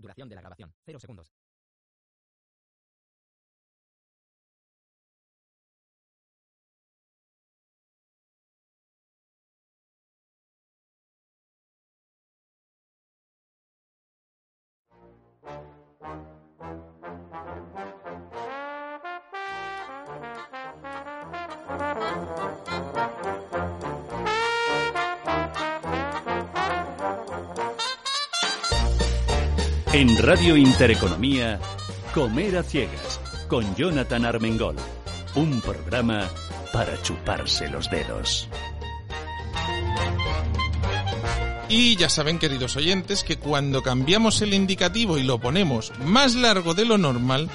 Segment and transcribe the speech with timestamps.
[0.00, 1.32] Duración de la grabación, 0 segundos.
[30.00, 31.60] En Radio Intereconomía,
[32.14, 34.74] Comer a Ciegas, con Jonathan Armengol.
[35.34, 36.26] Un programa
[36.72, 38.48] para chuparse los dedos.
[41.68, 46.72] Y ya saben, queridos oyentes, que cuando cambiamos el indicativo y lo ponemos más largo
[46.72, 47.50] de lo normal,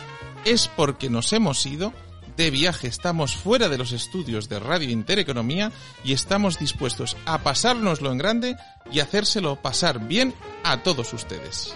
[0.45, 1.93] es porque nos hemos ido
[2.37, 5.71] de viaje, estamos fuera de los estudios de Radio Intereconomía
[6.03, 8.55] y estamos dispuestos a pasárnoslo en grande
[8.91, 11.75] y hacérselo pasar bien a todos ustedes.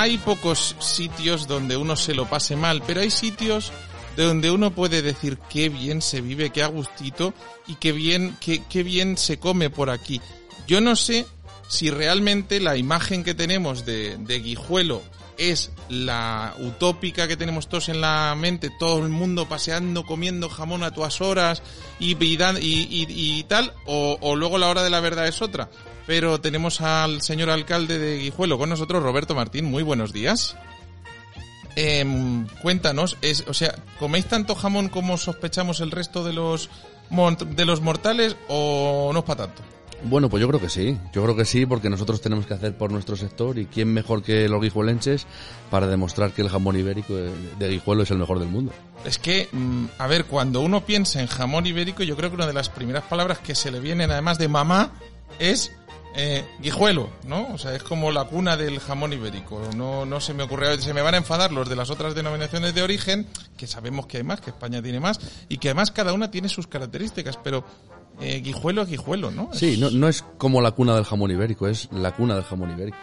[0.00, 3.70] Hay pocos sitios donde uno se lo pase mal, pero hay sitios
[4.16, 7.34] donde uno puede decir qué bien se vive, qué a gustito
[7.66, 10.22] y qué bien, qué, qué bien se come por aquí.
[10.66, 11.26] Yo no sé
[11.68, 15.02] si realmente la imagen que tenemos de, de Guijuelo
[15.36, 20.82] es la utópica que tenemos todos en la mente, todo el mundo paseando, comiendo jamón
[20.82, 21.62] a todas horas
[21.98, 25.68] y, y, y, y tal, o, o luego la hora de la verdad es otra.
[26.06, 29.66] Pero tenemos al señor alcalde de Guijuelo con nosotros, Roberto Martín.
[29.66, 30.56] Muy buenos días.
[31.76, 32.04] Eh,
[32.62, 36.68] cuéntanos, es, o sea, ¿coméis tanto jamón como sospechamos el resto de los
[37.56, 39.62] de los mortales o no es para tanto?
[40.02, 42.76] Bueno, pues yo creo que sí, yo creo que sí, porque nosotros tenemos que hacer
[42.76, 45.26] por nuestro sector y quién mejor que los guijuelenses
[45.70, 48.72] para demostrar que el jamón ibérico de Guijuelo es el mejor del mundo.
[49.04, 52.46] Es que, mm, a ver, cuando uno piensa en jamón ibérico, yo creo que una
[52.46, 54.92] de las primeras palabras que se le vienen además de mamá
[55.38, 55.72] es
[56.14, 57.48] eh, guijuelo, ¿no?
[57.52, 59.60] O sea, es como la cuna del jamón ibérico.
[59.76, 62.74] No, no se me ocurre, se me van a enfadar los de las otras denominaciones
[62.74, 63.26] de origen,
[63.56, 66.48] que sabemos que hay más, que España tiene más, y que además cada una tiene
[66.48, 67.64] sus características, pero
[68.20, 69.50] eh, guijuelo es guijuelo, ¿no?
[69.52, 72.72] Sí, no, no es como la cuna del jamón ibérico, es la cuna del jamón
[72.72, 72.98] ibérico.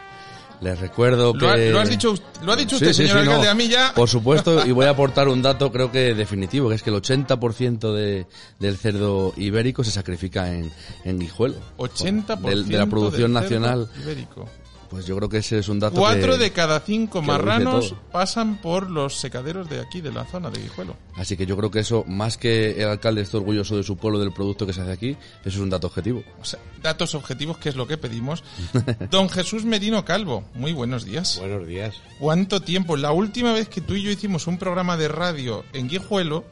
[0.61, 1.39] Les recuerdo que...
[1.39, 3.55] Lo, ha, lo has dicho, lo ha dicho usted, Sí, señor sí, alcalde, no, a
[3.55, 3.93] mí ya...
[3.93, 6.95] Por supuesto, y voy a aportar un dato creo que definitivo, que es que el
[6.95, 8.25] 80% de,
[8.59, 10.71] del cerdo ibérico se sacrifica en,
[11.03, 11.57] en Guijuelo.
[11.77, 13.89] 80% de, de la producción del cerdo nacional.
[14.01, 14.49] ibérico.
[14.89, 18.61] Pues yo creo que ese es un dato Cuatro que- de cada cinco marranos pasan
[18.61, 20.95] por los secaderos de aquí, de la zona de Guijuelo.
[21.15, 24.19] Así que yo creo que eso, más que el alcalde esté orgulloso de su pueblo,
[24.19, 25.09] del producto que se hace aquí,
[25.41, 26.23] eso es un dato objetivo.
[26.41, 28.43] O sea, datos objetivos, que es lo que pedimos.
[29.11, 31.37] Don Jesús Merino Calvo, muy buenos días.
[31.39, 31.95] Buenos días.
[32.19, 32.95] ¿Cuánto tiempo?
[32.95, 36.45] La última vez que tú y yo hicimos un programa de radio en Guijuelo,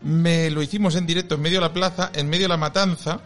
[0.00, 3.20] me lo hicimos en directo en medio de la plaza, en medio de la matanza,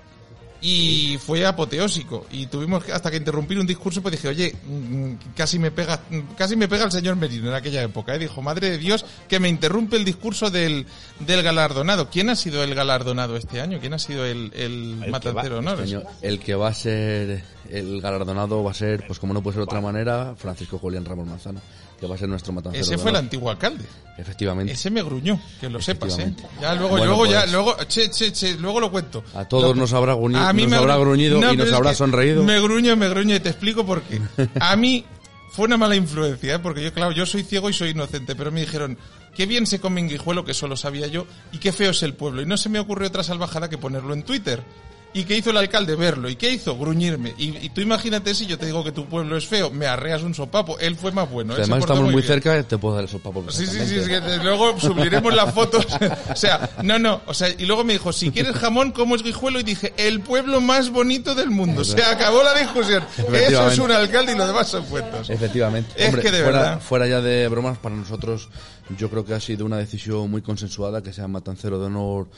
[0.69, 2.27] y fue apoteósico.
[2.32, 6.34] Y tuvimos hasta que interrumpir un discurso, pues dije, oye, mm, casi me pega, mm,
[6.37, 8.15] casi me pega el señor Merino en aquella época.
[8.15, 8.19] ¿eh?
[8.19, 10.87] Dijo, madre de Dios, que me interrumpe el discurso del,
[11.21, 12.10] del galardonado.
[12.10, 13.78] ¿Quién ha sido el galardonado este año?
[13.81, 15.88] ¿Quién ha sido el, el, de honores?
[15.93, 19.54] Año- El que va a ser el galardonado va a ser, pues como no puede
[19.54, 21.60] ser de otra manera, Francisco Julián Ramos Manzano,
[22.01, 22.55] que va a ser nuestro.
[22.73, 23.84] Ese fue el antiguo alcalde.
[24.19, 24.73] Efectivamente.
[24.73, 26.34] Ese me gruñó, que lo sepas, ¿eh?
[26.61, 29.23] Ya luego, Bueno, luego ya, pues- luego, che, che, che, luego lo cuento.
[29.34, 31.57] A todos Lo- nos habrá gruñido, A mí nos me habrá gru- gruñido No, y
[31.57, 32.43] nos habrá sonreído.
[32.43, 34.21] Me gruño, me gruño y te explico por qué.
[34.61, 35.05] A mí
[35.53, 36.59] fue una mala influencia, ¿eh?
[36.59, 38.97] porque yo, claro, yo soy ciego y soy inocente, pero me dijeron,
[39.34, 42.03] qué bien se come en Guijuelo, que eso lo sabía yo, y qué feo es
[42.03, 42.41] el pueblo.
[42.43, 44.63] Y no se me ocurrió otra salvajada que ponerlo en Twitter.
[45.16, 45.97] ¿Y qué hizo el alcalde?
[45.97, 46.28] Verlo.
[46.28, 46.77] ¿Y qué hizo?
[46.77, 47.34] Gruñirme.
[47.38, 50.22] Y, y tú imagínate si yo te digo que tu pueblo es feo, me arreas
[50.22, 50.78] un sopapo.
[50.78, 51.54] Él fue más bueno.
[51.54, 52.27] Se además estamos muy bien.
[52.27, 53.54] cerca, te puedo dar esos papos.
[53.54, 54.10] Sí, sí, sí, sí,
[54.43, 55.87] luego subiremos las fotos.
[56.31, 59.22] o sea, no, no, o sea, y luego me dijo, si quieres jamón, ¿cómo es
[59.22, 59.59] Guijuelo?
[59.59, 61.83] Y dije, el pueblo más bonito del mundo.
[61.83, 63.03] Se acabó la discusión.
[63.33, 65.31] Eso es un alcalde y lo demás son cuentos.
[65.31, 65.94] Efectivamente.
[65.97, 66.81] Es Hombre, que de fuera, verdad.
[66.81, 68.50] fuera ya de bromas, para nosotros
[68.98, 72.28] yo creo que ha sido una decisión muy consensuada que sea matancero de honor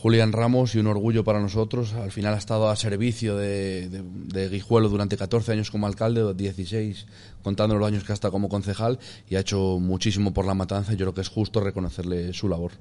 [0.00, 1.92] Julián Ramos y un orgullo para nosotros.
[1.92, 6.32] Al final ha estado a servicio de, de- de Guijuelo durante 14 años como alcalde,
[6.34, 7.06] 16
[7.42, 8.98] contando los años que ha estado como concejal
[9.28, 12.72] y ha hecho muchísimo por la matanza yo creo que es justo reconocerle su labor.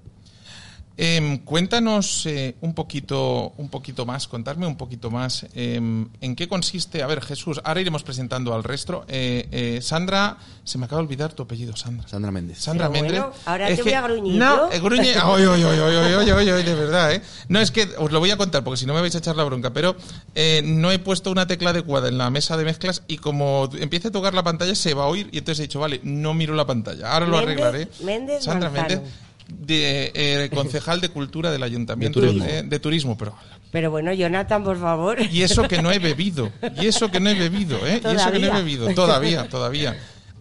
[1.01, 6.49] Em, cuéntanos eh, un poquito, un poquito más, contarme un poquito más em, en qué
[6.49, 7.01] consiste.
[7.01, 9.05] A ver, Jesús, ahora iremos presentando al resto.
[9.07, 10.35] Eh, eh, Sandra,
[10.65, 12.05] se me acaba de olvidar tu apellido, Sandra.
[12.05, 12.59] Sandra Méndez.
[12.59, 13.21] Sandra Pero Méndez.
[13.21, 15.13] bueno, ahora Es te que- voy a gruñir No, eh, gruñe.
[15.21, 17.21] Oye, oye, oye, oye, oye, oye, oye, de verdad, ¿eh?
[17.47, 19.37] No, es que os lo voy a contar porque si no me vais a echar
[19.37, 19.95] la bronca, pero
[20.35, 24.09] eh, no he puesto una tecla adecuada en la mesa de mezclas y como empiece
[24.09, 26.55] a tocar la pantalla se va a oír y entonces he dicho, vale, no miro
[26.55, 27.13] la pantalla.
[27.13, 27.87] Ahora lo Méndez- arreglaré.
[28.03, 29.01] Méndez Sandra Manzano.
[29.01, 29.13] Méndez.
[29.49, 32.47] De eh, concejal de cultura del ayuntamiento De turismo.
[32.69, 33.35] de turismo, pero
[33.71, 35.17] Pero bueno, Jonathan, por favor.
[35.21, 36.51] y eso que no he bebido,
[36.81, 38.01] y eso que no he bebido, ¿eh?
[38.03, 38.51] Y eso que no he Todavía.
[38.53, 39.97] bebido, todavía, todavía.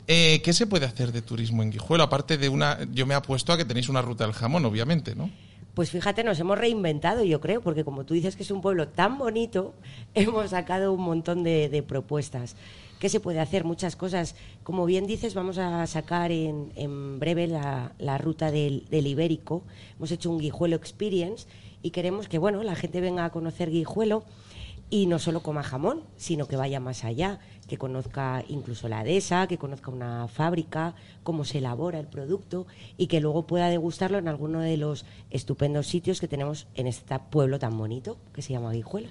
[0.06, 2.02] Eh, ¿Qué se puede hacer de turismo en Guijuelo?
[2.05, 5.31] Aparte de una, yo me apuesto a que tenéis una ruta del jamón, obviamente, ¿no?
[5.75, 8.88] Pues fíjate, nos hemos reinventado, yo creo, porque como tú dices que es un pueblo
[8.88, 9.75] tan bonito,
[10.14, 12.56] hemos sacado un montón de, de propuestas.
[12.98, 13.64] ¿Qué se puede hacer?
[13.64, 14.34] Muchas cosas.
[14.64, 19.62] Como bien dices, vamos a sacar en, en breve la, la ruta del, del Ibérico.
[19.96, 21.46] Hemos hecho un Guijuelo Experience
[21.82, 24.24] y queremos que bueno, la gente venga a conocer Guijuelo
[24.90, 29.46] y no solo coma jamón, sino que vaya más allá, que conozca incluso la dehesa,
[29.46, 32.66] que conozca una fábrica, cómo se elabora el producto
[32.96, 37.18] y que luego pueda degustarlo en alguno de los estupendos sitios que tenemos en este
[37.30, 39.10] pueblo tan bonito que se llama Guijuelo.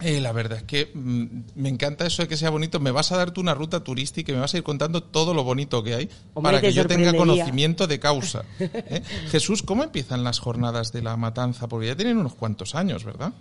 [0.00, 2.80] Eh, la verdad es que mm, me encanta eso de que sea bonito.
[2.80, 5.34] Me vas a dar tú una ruta turística y me vas a ir contando todo
[5.34, 8.44] lo bonito que hay Hombre, para te que yo tenga conocimiento de causa.
[8.58, 9.02] ¿eh?
[9.30, 11.68] Jesús, ¿cómo empiezan las jornadas de la matanza?
[11.68, 13.32] Porque ya tienen unos cuantos años, ¿verdad?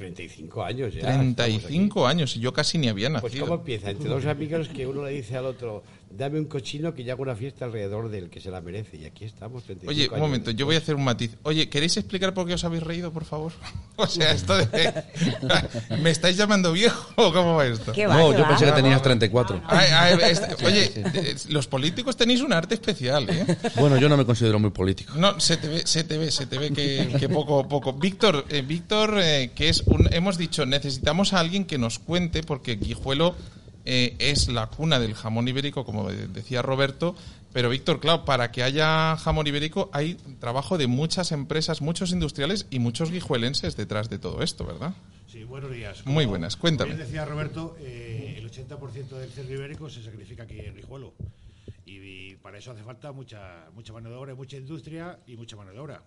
[0.00, 1.00] 35 años ya.
[1.00, 3.18] estamos 35 años y yo casi ni había aquí.
[3.20, 3.46] Pues nacido.
[3.46, 3.90] ¿cómo empieza?
[3.90, 7.22] Entre dos amigos que uno le dice al otro, dame un cochino que yo hago
[7.22, 8.96] una fiesta alrededor del que se la merece.
[8.96, 11.36] Y aquí estamos, 35 Oye, un años momento, yo voy a hacer un matiz.
[11.44, 13.52] Oye, ¿queréis explicar por qué os habéis reído, por favor?
[13.96, 15.04] O sea, esto de...
[16.02, 17.92] ¿Me estáis llamando viejo o cómo va esto?
[17.92, 18.48] ¿Qué va, No, qué yo va?
[18.48, 19.62] pensé que tenías 34.
[19.66, 20.34] Ay, ay,
[20.64, 23.44] oye, eh, los políticos tenéis un arte especial, ¿eh?
[23.76, 25.12] Bueno, yo no me considero muy político.
[25.16, 27.92] No, se te ve, se te ve, se te ve que, que poco, poco.
[27.92, 32.42] Víctor, eh, Víctor, eh, que es un, hemos dicho, necesitamos a alguien que nos cuente,
[32.42, 33.34] porque Guijuelo
[33.92, 37.16] eh, es la cuna del jamón ibérico, como de- decía Roberto.
[37.52, 42.66] Pero Víctor, claro, para que haya jamón ibérico hay trabajo de muchas empresas, muchos industriales
[42.70, 44.94] y muchos guijuelenses detrás de todo esto, ¿verdad?
[45.26, 46.06] Sí, buenos días.
[46.06, 46.90] Muy buenas, cuéntame.
[46.90, 51.12] Como bien decía Roberto, eh, el 80% del cerdo ibérico se sacrifica aquí en Rijuelo.
[51.86, 55.56] Y, y para eso hace falta mucha, mucha mano de obra, mucha industria y mucha
[55.56, 56.02] mano de obra.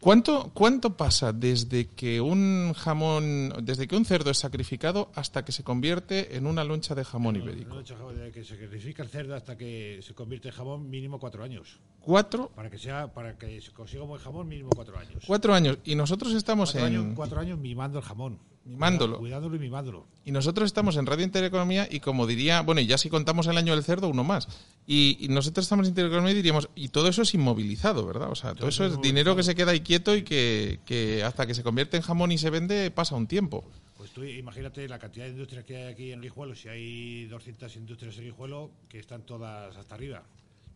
[0.00, 5.52] ¿Cuánto, ¿Cuánto pasa desde que un jamón, desde que un cerdo es sacrificado hasta que
[5.52, 7.74] se convierte en una loncha de jamón ibérico?
[7.74, 11.18] No, chaval, de que se sacrifica el cerdo hasta que se convierte en jamón, mínimo
[11.20, 11.78] cuatro años.
[12.00, 15.22] Cuatro, Para que sea, para que se consiga un buen jamón, mínimo cuatro años.
[15.26, 15.76] cuatro años.
[15.84, 16.96] Y nosotros estamos Cuatro en...
[16.96, 18.38] años, cuatro años mimando el jamón.
[18.64, 19.18] Mimándolo.
[19.18, 20.06] Cuidándolo y mimándolo.
[20.24, 23.56] Y nosotros estamos en Radio Intereconomía y como diría, bueno, y ya si contamos el
[23.56, 24.48] año del cerdo, uno más.
[24.86, 28.30] Y, y nosotros estamos en Intereconomía y diríamos, y todo eso es inmovilizado, ¿verdad?
[28.30, 31.46] O sea, todo, eso es dinero que se queda ahí quieto y que, que hasta
[31.46, 33.64] que se convierte en jamón y se vende pasa un tiempo.
[33.96, 36.54] Pues tú imagínate la cantidad de industrias que hay aquí en Guijuelo.
[36.54, 40.22] Si hay 200 industrias en Guijuelo, que están todas hasta arriba.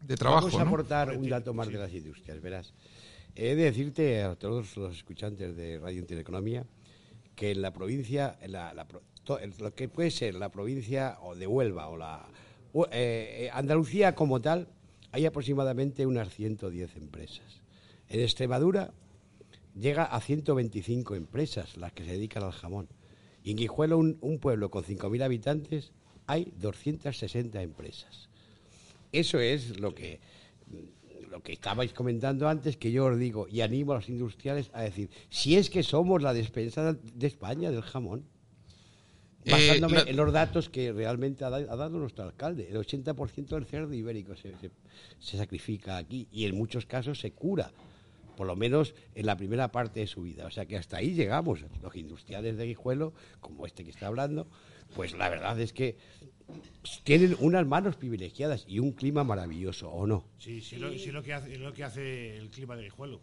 [0.02, 0.70] De trabajo, Vamos a ¿no?
[0.70, 2.74] aportar un dato más de las industrias, verás.
[3.36, 6.64] He de decirte a todos los escuchantes de Radio Intereconomía
[7.34, 8.86] que en la provincia, en la- la
[9.58, 12.28] lo que puede ser la provincia o de Huelva o la
[12.90, 14.68] eh, eh, Andalucía como tal,
[15.12, 17.62] hay aproximadamente unas 110 empresas.
[18.08, 18.92] En Extremadura
[19.78, 22.88] llega a 125 empresas las que se dedican al jamón.
[23.42, 25.92] Y en Guijuelo, un pueblo con 5.000 habitantes,
[26.26, 28.28] hay 260 empresas.
[29.12, 30.18] Eso es lo que
[31.34, 34.82] lo que estabais comentando antes, que yo os digo y animo a los industriales a
[34.82, 38.22] decir, si es que somos la despensa de España del jamón,
[39.44, 42.76] Eh, basándome la- en los datos que realmente ha, da- ha dado nuestro alcalde, el
[42.76, 44.70] 80% del cerdo ibérico se, se-
[45.18, 47.72] se sacrifica aquí y en muchos casos se cura,
[48.36, 50.46] por lo menos en la primera parte de su vida.
[50.46, 51.64] O sea que hasta ahí llegamos.
[51.82, 54.46] Los industriales de Guijuelo, como este que está hablando,
[54.94, 55.96] pues la verdad es que
[57.02, 60.24] tienen unas manos privilegiadas y un clima maravilloso, ¿o no?
[60.38, 63.20] Sí, sí, lo, sí lo que hace, es lo que hace el clima de Guijuelo.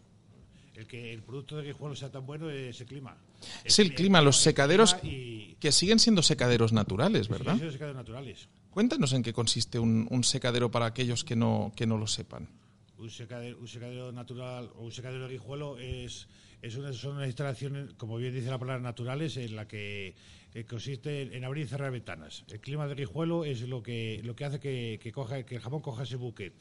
[0.74, 3.16] El que el producto de Guijuelo sea tan bueno es el clima.
[3.64, 7.54] Es el clima, los secaderos clima y que siguen siendo secaderos naturales, ¿verdad?
[7.54, 8.48] Sí, son secaderos naturales.
[8.70, 12.48] Cuéntanos en qué consiste un, un secadero para aquellos que no, que no lo sepan.
[12.96, 16.28] Un secadero, un secadero natural o un secadero de guijuelo es,
[16.62, 20.14] es una, son unas instalaciones, como bien dice la palabra, naturales, en la que,
[20.52, 22.44] que consiste en abrir y cerrar ventanas.
[22.48, 25.60] El clima de guijuelo es lo que, lo que hace que, que, coja, que el
[25.60, 26.52] jamón coja ese buquet.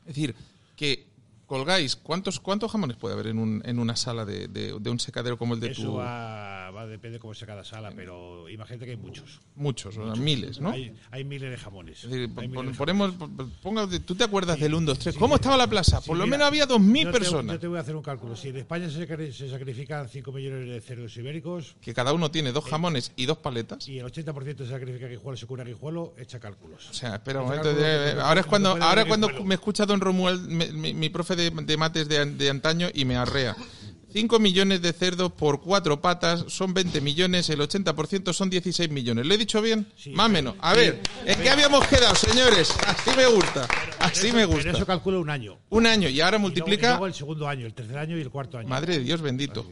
[0.00, 0.34] Es decir,
[0.76, 1.05] que
[1.46, 4.98] colgáis, ¿cuántos, cuántos jamones puede haber en, un, en una sala de, de- de un
[4.98, 5.94] secadero como el de Eso tu...
[5.94, 9.40] va, va depende cómo sea cada sala, pero imagínate que hay muchos.
[9.54, 10.70] Muchos, o sea, miles, ¿no?
[10.70, 12.04] Hay, hay miles de jamones.
[12.04, 13.46] Es decir, pon- miles de ponemos, jamones.
[13.62, 15.14] ponga, ¿tú te acuerdas Sí, del 1, 2, 3?
[15.14, 15.40] sí, ¿Cómo sí.
[15.40, 16.00] estaba la plaza?
[16.00, 17.54] Por lo mira, menos había 2.000 yo te- personas.
[17.54, 18.34] yo te voy a hacer un cálculo.
[18.36, 22.52] Si en España se, se sacrifican 5 millones de cerdos ibéricos Que cada uno tiene
[22.52, 23.88] dos jamones y dos paletas.
[23.88, 26.90] y el 80% se sacrifica guijuelo, se cura guijuelo, echa cálculos.
[26.90, 27.70] O sea, espera un momento.
[27.70, 31.50] eh, se- ahora es cuando, ahora cuando me escucha don Romuald, me- mi, mi de,
[31.50, 33.54] de mates de, de antaño, y me arrea.
[34.08, 38.88] Es 5 millones de cerdos por cuatro patas son 20 millones, el 80% son 16
[38.90, 39.26] millones.
[39.26, 39.86] ¿Lo he dicho bien?
[40.14, 40.54] Más o menos.
[40.60, 42.72] A ver, ¿en qué habíamos quedado, señores?
[42.86, 43.68] Así me gusta.
[43.98, 44.86] Así me Pero eso gusta.
[44.86, 45.58] calcula un año.
[45.68, 46.86] Un año y ahora Y luego- multiplica...
[46.86, 48.68] y luego el segundo año, el tercer año y el cuarto año.
[48.68, 49.66] Madre de Dios bendito.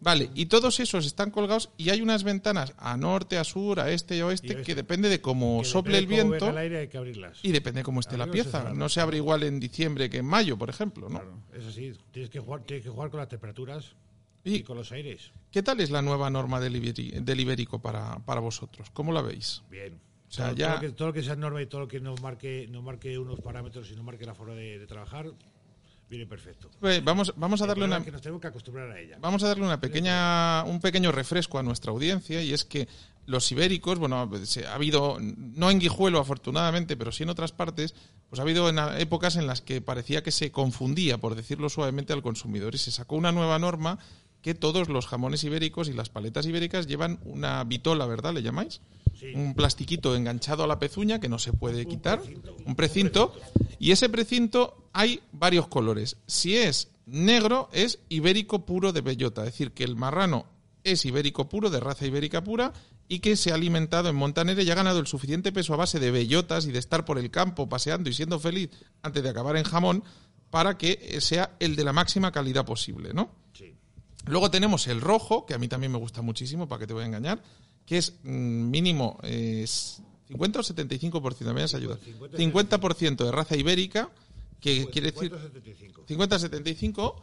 [0.00, 3.90] Vale, y todos esos están colgados y hay unas ventanas a norte, a sur, a
[3.90, 4.62] este y a oeste Y oeste.
[4.64, 7.38] que depende de cómo sople el viento el aire hay que abrirlas.
[7.42, 8.72] y depende de cómo esté la pieza.
[8.72, 11.18] No se abre igual en diciembre que en mayo, por ejemplo, ¿no?
[11.20, 11.92] Claro, es así.
[12.12, 13.96] Tienes que jugar, tienes que jugar con las temperaturas
[14.44, 15.32] Y- y, con los aires.
[15.50, 18.90] ¿Qué tal es la nueva norma del, iberi- del ibérico para, para vosotros?
[18.92, 19.62] ¿Cómo la veis?
[19.68, 19.94] Bien.
[20.28, 21.88] O sea, todo, ya- todo lo que, todo lo que sea norma y todo lo
[21.88, 25.26] que no marque, no marque unos parámetros y no marque la forma de, de trabajar,
[26.08, 26.70] viene perfecto.
[26.80, 29.18] Pues vamos, vamos a darle una, es que nos tenemos que acostumbrar a ella.
[29.20, 32.88] Vamos a darle una pequeña, un pequeño refresco a nuestra audiencia y es que
[33.26, 37.94] los ibéricos, bueno, se- ha habido, no en Guijuelo afortunadamente, pero sí en otras partes,
[38.30, 42.14] pues ha habido en épocas en las que parecía que se confundía, por decirlo suavemente,
[42.14, 43.98] al consumidor y se sacó una nueva norma
[44.42, 48.34] que todos los jamones ibéricos y las paletas ibéricas llevan una vitola, ¿verdad?
[48.34, 48.80] ¿Le llamáis?
[49.18, 49.32] Sí.
[49.34, 52.22] Un plastiquito enganchado a la pezuña que no se puede quitar,
[52.64, 53.34] un precinto,
[53.78, 56.16] y ese precinto hay varios colores.
[56.26, 60.46] Si es negro, es ibérico puro de bellota, es decir, que el marrano
[60.84, 62.72] es ibérico puro, de raza ibérica pura,
[63.08, 65.98] y que se ha alimentado en Montanera y ha ganado el suficiente peso a base
[65.98, 68.70] de bellotas y de estar por el campo paseando y siendo feliz
[69.02, 70.04] antes de acabar en jamón
[70.50, 73.30] para que sea el de la máxima calidad posible, ¿no?
[74.28, 77.02] Luego tenemos el rojo, que a mí también me gusta muchísimo, para que te voy
[77.02, 77.42] a engañar,
[77.86, 82.00] que es mm, mínimo eh, es 50 o 75%, me has ayudado.
[82.00, 84.10] 50% de raza ibérica,
[84.60, 86.04] que quiere decir 175.
[86.06, 87.14] 50-75,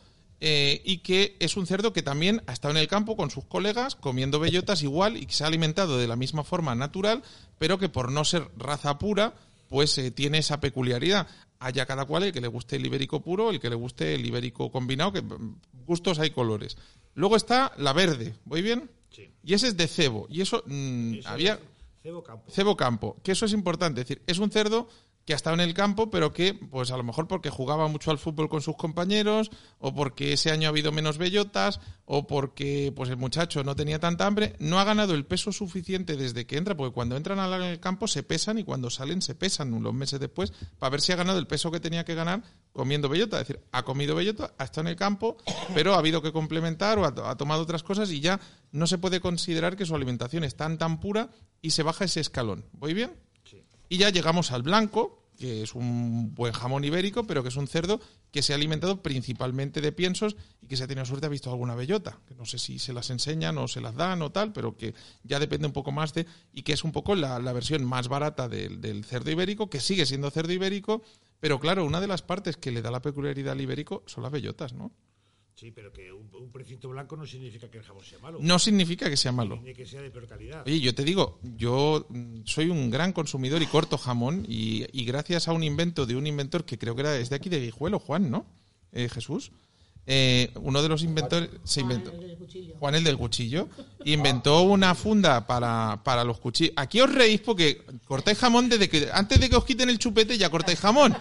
[0.42, 3.46] eh, y que es un cerdo que también ha estado en el campo con sus
[3.46, 7.24] colegas comiendo bellotas igual y que se ha alimentado de la misma forma natural,
[7.58, 9.36] pero que por no ser raza pura,
[9.70, 11.28] pues eh, tiene esa peculiaridad.
[11.60, 14.26] Haya cada cual el que le guste el ibérico puro, el que le guste el
[14.26, 16.78] ibérico combinado, que mm, gustos hay colores.
[17.14, 18.90] Luego está la verde, ¿voy bien?
[19.10, 19.30] Sí.
[19.44, 20.28] Y ese es de cebo.
[20.30, 21.54] Y eso, mm, Eso había...
[21.54, 21.60] es
[22.06, 22.52] Cebo Campo.
[22.52, 24.88] Cebo Campo, que eso es importante, es decir, es un cerdo
[25.25, 28.12] que ha estado en el campo, pero que, pues a lo mejor porque jugaba mucho
[28.12, 32.94] al fútbol con sus compañeros, o porque ese año ha habido menos bellotas, o porque
[32.96, 36.58] pues el muchacho no tenía tanta hambre, no ha ganado el peso suficiente desde que
[36.58, 40.20] entra, porque cuando entran al campo se pesan y cuando salen se pesan unos meses
[40.20, 43.41] después, para ver si ha ganado el peso que tenía que ganar comiendo bellota.
[43.41, 45.38] Es decir, ha comido bellota, ha estado en el campo,
[45.74, 48.39] pero ha habido que complementar o ha, ha tomado otras cosas y ya
[48.72, 51.32] no se puede considerar que su alimentación es tan tan pura
[51.63, 52.65] y se baja ese escalón.
[52.74, 53.25] ¿Voy bien?
[53.89, 57.68] Y ya llegamos al blanco, que es un buen jamón ibérico, pero que es un
[57.68, 58.00] cerdo
[58.32, 61.50] que se ha alimentado principalmente de piensos y que si ha tenido suerte ha visto
[61.50, 62.20] alguna bellota.
[62.27, 64.94] Que no sé si se las enseñan o se las dan o tal, pero que
[65.24, 66.25] ya depende un poco más de.
[66.54, 69.80] y que es un poco la, la versión más barata del, del cerdo ibérico, que
[69.80, 71.04] sigue siendo cerdo ibérico,
[71.39, 74.32] pero claro, una de las partes que le da la peculiaridad al ibérico son las
[74.32, 74.92] bellotas, ¿no?
[75.56, 78.40] Sí, pero que un, un precinto blanco no significa que el jamón sea malo.
[78.42, 79.60] No significa que sea malo.
[79.64, 80.64] Ni que sea de peor calidad.
[80.66, 85.06] Oye, yo te digo, yo mm, soy un gran consumidor y corto jamón y, y
[85.06, 87.62] gracias a un invento de un inventor que creo que era es de aquí de
[87.62, 88.46] Guijuelo, Juan, ¿no?
[88.92, 89.52] Eh, Jesús.
[90.08, 92.12] Eh, uno de los inventores se inventó.
[92.80, 93.70] Juan el del cuchillo.
[94.04, 96.74] Inventó una funda para, para los cuchillos.
[96.76, 100.38] Aquí os reís porque cortáis jamón desde que antes de que os quiten el chupete
[100.38, 101.16] ya cortáis jamón.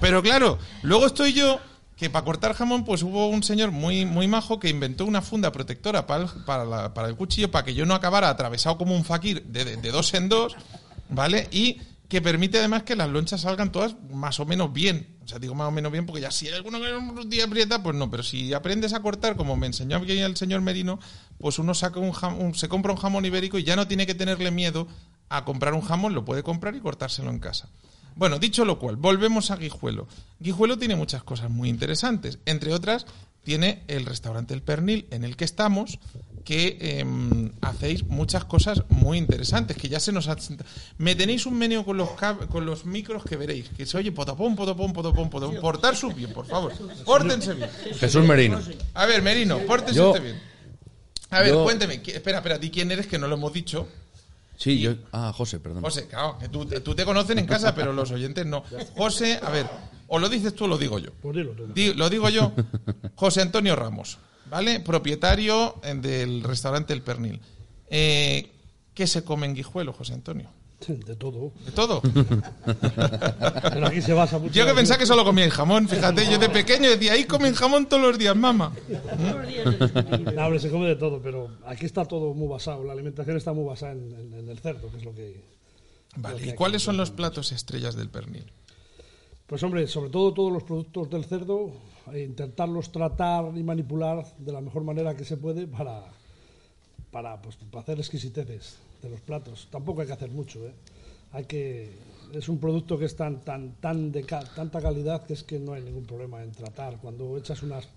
[0.00, 1.58] Pero claro, luego estoy yo
[1.98, 5.50] que para cortar jamón pues hubo un señor muy muy majo que inventó una funda
[5.52, 8.94] protectora para el, para, la- para el cuchillo para que yo no acabara atravesado como
[8.94, 10.56] un fakir de, de- dos en dos,
[11.10, 11.48] ¿vale?
[11.50, 15.18] Y que permite además que las lonchas salgan todas más o menos bien.
[15.24, 17.44] O sea, digo más o menos bien porque ya si hay alguno que un día
[17.44, 18.10] aprieta, pues no.
[18.10, 20.98] Pero si aprendes a cortar, como me enseñó aquí el señor Merino,
[21.38, 24.06] pues uno saca un, jam- un- se compra un jamón ibérico y ya no tiene
[24.06, 24.88] que tenerle miedo
[25.28, 27.68] a comprar un jamón, lo puede comprar y cortárselo en casa.
[28.18, 30.06] Bueno, dicho lo cual, volvemos a Guijuelo.
[30.40, 32.38] Guijuelo tiene muchas cosas muy interesantes.
[32.46, 33.06] Entre otras,
[33.44, 35.98] tiene el restaurante El Pernil en el que estamos,
[36.44, 40.36] que em, hacéis muchas cosas muy interesantes, que ya se nos ha...
[40.98, 44.10] Me tenéis un menú con los, cab- con los micros que veréis, que se oye
[44.12, 45.60] potopón, potopón, potopón, potopón.
[45.60, 46.72] Portarse bien, por favor.
[47.04, 47.70] Pórtense bien.
[48.00, 48.60] Jesús Merino.
[48.94, 50.40] A ver, Merino, pórtense Yo- usted bien.
[51.30, 52.02] A ver, yo- cuénteme.
[52.04, 53.86] Espera, espera, di quién eres, que no lo hemos dicho.
[54.58, 54.94] Sí, yo.
[55.12, 55.82] Ah, José, perdón.
[55.84, 58.64] José, claro, que tú, tú te conocen en casa, pero los oyentes no.
[58.96, 59.66] José, a ver,
[60.08, 61.12] o lo dices tú o lo digo yo.
[61.22, 61.66] Pues dilo tú.
[61.72, 62.52] Di- lo digo yo,
[63.14, 64.18] José Antonio Ramos,
[64.50, 64.80] ¿vale?
[64.80, 67.40] Propietario eh, del restaurante El Pernil.
[67.88, 68.50] Eh,
[68.94, 70.50] ¿Qué se come en Guijuelo, José Antonio?
[70.86, 71.52] De todo.
[71.66, 72.00] ¿De todo?
[72.62, 74.54] Pero aquí se basa mucho.
[74.54, 77.54] Yo que en- pensaba que solo comía jamón, fíjate, yo de pequeño decía, ahí comen
[77.54, 78.72] jamón todos los días, mamá.
[80.34, 82.84] No, hombre, se come de todo, pero aquí está todo muy basado.
[82.84, 85.42] La alimentación está muy basada en, en- en el cerdo, que es lo que.
[86.16, 88.50] Vale, ¿y cuáles son los platos estrellas del pernil?
[89.46, 91.72] Pues hombre, sobre todo todos los productos del cerdo,
[92.12, 96.04] e intentarlos tratar y manipular de la mejor manera que se puede para,
[97.10, 99.68] para, pues, para hacer exquisiteces de los platos.
[99.70, 100.72] Tampoco hay que hacer mucho, ¿eh?
[101.32, 101.90] Hay que
[102.32, 105.58] es un producto que es tan tan tan de ca- tanta calidad que es que
[105.58, 106.98] no hay ningún problema en tratar.
[106.98, 107.88] Cuando echas unas,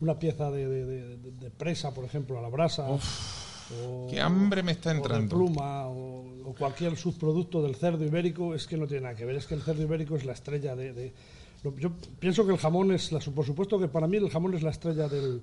[0.00, 4.20] una pieza de, de- de- de- de presa, por ejemplo, a la brasa, o, Qué
[4.20, 5.36] hambre me está o de entrando.
[5.36, 9.36] pluma, o, o cualquier subproducto del cerdo ibérico, es que no tiene nada que ver.
[9.36, 11.12] Es que el cerdo ibérico es la estrella de.
[11.78, 14.62] yo pienso que el jamón es, la, por supuesto que para mí el jamón es
[14.62, 15.40] la estrella del-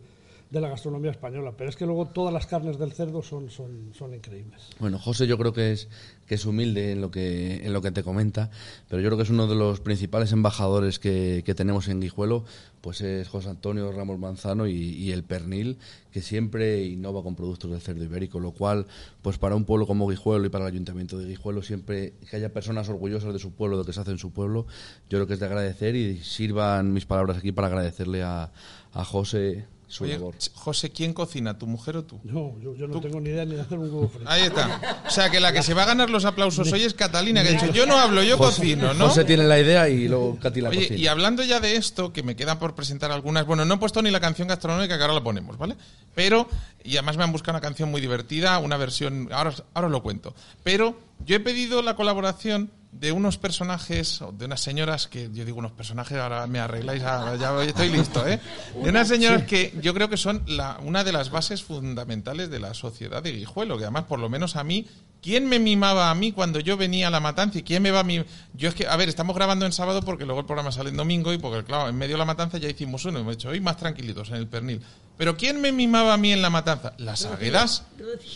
[0.51, 3.93] de la gastronomía española, pero es que luego todas las carnes del cerdo son, son,
[3.93, 4.69] son increíbles.
[4.79, 5.87] Bueno, José yo creo que es,
[6.25, 8.51] que es humilde en lo que, en lo que te comenta,
[8.89, 12.43] pero yo creo que es uno de los principales embajadores que, que tenemos en Guijuelo,
[12.81, 15.77] pues es José Antonio Ramos Manzano y, el Pernil,
[16.11, 18.87] que siempre innova con productos del cerdo ibérico, lo cual,
[19.21, 22.51] pues para un pueblo como Guijuelo y para el Ayuntamiento de Guijuelo, siempre que haya
[22.51, 24.65] personas orgullosas de su pueblo, de lo que se hace en su pueblo,
[25.09, 28.51] yo creo que es de agradecer y sirvan mis palabras aquí para agradecerle a,
[28.91, 30.35] a José su Oye, labor.
[30.55, 32.19] José, ¿quién cocina, tu mujer o tú?
[32.23, 34.29] No, yo, yo no tengo ni idea ni de hacer un huevo frito.
[34.29, 35.01] Ahí está.
[35.05, 37.49] O sea, que la que se va a ganar los aplausos hoy es Catalina, que
[37.49, 39.09] ha dicho, yo no hablo, yo cocino, ¿no?
[39.09, 40.97] José tiene la idea y luego la Oye, cocina.
[40.99, 43.45] y hablando ya de esto, que me quedan por presentar algunas.
[43.45, 45.75] Bueno, no he puesto ni la canción gastronómica, que ahora la ponemos, ¿vale?
[46.15, 46.47] Pero,
[46.83, 49.27] y además me han buscado una canción muy divertida, una versión.
[49.31, 50.33] Ahora, os- ahora os lo cuento.
[50.63, 55.29] Pero yo he pedido la colaboración de unos personajes, o de unas señoras que.
[55.33, 58.39] Yo digo unos personajes, ahora me arregláis, ahora ya estoy listo, ¿eh?
[58.81, 62.59] De unas señoras que yo creo que son la, una de las bases fundamentales de
[62.59, 64.87] la sociedad de Guijuelo, que además, por lo menos a mí.
[65.21, 67.59] ¿Quién me mimaba a mí cuando yo venía a la matanza?
[67.59, 68.25] ¿Y quién me va a mimar?
[68.55, 70.97] Yo es que, a ver, estamos grabando en sábado porque luego el programa sale en
[70.97, 73.49] domingo y porque, claro, en medio de la matanza ya hicimos uno y hemos hecho
[73.49, 74.81] hoy más tranquilitos en el pernil.
[75.17, 76.93] Pero ¿quién me mimaba a mí en la matanza?
[76.97, 77.83] Las aguedas,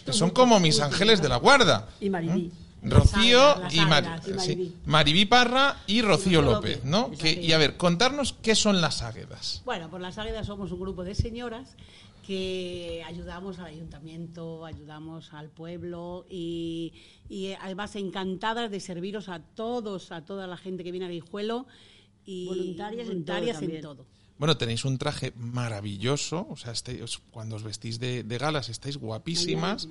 [0.05, 1.87] que son como mis ángeles de la guarda.
[1.99, 2.51] Y Maribí.
[2.89, 4.73] Rocío y, águedas, Mar- y sí, Maribí.
[4.85, 7.11] Maribí Parra y Rocío López, ¿no?
[7.11, 9.61] Que- que- y a ver, contarnos qué son las águedas.
[9.65, 11.75] Bueno, por las Águedas somos un grupo de señoras
[12.25, 16.93] que ayudamos al ayuntamiento, ayudamos al pueblo y,
[17.29, 21.09] y, eh, además encantadas de serviros a todos, a toda la gente que viene a
[21.09, 21.67] Guijuelo
[22.25, 24.05] y Voluntarias en voluntarias todo en todo.
[24.37, 28.97] Bueno, tenéis un traje maravilloso, o sea, estáis- cuando os vestís de, de galas estáis
[28.97, 29.87] guapísimas.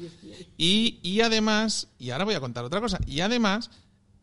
[0.58, 3.70] Y, y además, y ahora voy a contar otra cosa, y además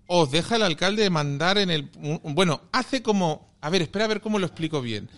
[0.07, 1.89] os deja el alcalde mandar en el...
[2.23, 3.55] Bueno, hace como...
[3.61, 5.09] A ver, espera a ver cómo lo explico bien.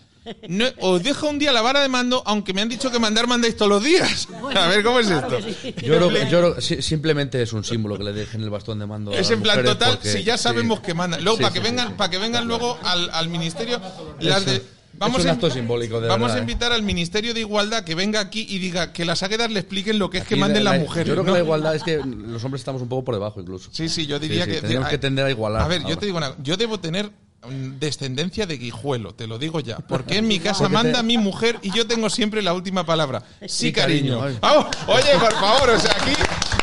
[0.48, 3.26] No, os deja un día la vara de mando, aunque me han dicho que mandar
[3.26, 4.26] mandáis todos los días.
[4.56, 5.38] A ver, ¿cómo es esto?
[5.38, 8.86] Yo creo, que- yo creo simplemente es un símbolo que le dejen el bastón de
[8.86, 9.12] mando.
[9.12, 10.84] a Es en plan total, porque- si ya sabemos sí.
[10.86, 11.22] que mandan.
[11.22, 11.94] Luego, Sí, para sí, que sí, vengan, sí.
[11.98, 13.78] para que vengan luego al, al ministerio,
[14.20, 14.62] las de-
[14.98, 16.42] vamos es un a- acto simbólico, de Vamos verdad, a ¿eh?
[16.42, 19.98] invitar al Ministerio de Igualdad que venga aquí y diga que las águedas le expliquen
[19.98, 21.08] lo que es que manden la- las la- mujeres.
[21.08, 23.70] Yo creo que la igualdad es que los hombres estamos un poco por debajo incluso.
[23.72, 24.66] Sí, sí, yo diría Sí, sí, que.
[24.68, 27.10] tenemos que tender a igualar A ver, yo te digo una Yo debo tener
[27.46, 29.76] mm, descendencia de guijuelo, te lo digo ya.
[29.78, 32.86] Porque en mi casa Porque te- manda mi mujer y yo tengo siempre la última
[32.86, 33.22] palabra.
[33.42, 34.20] Sí, Sí, cariño.
[34.20, 34.38] cariño.
[34.40, 36.12] Vamos, oye, por favor, o sea, aquí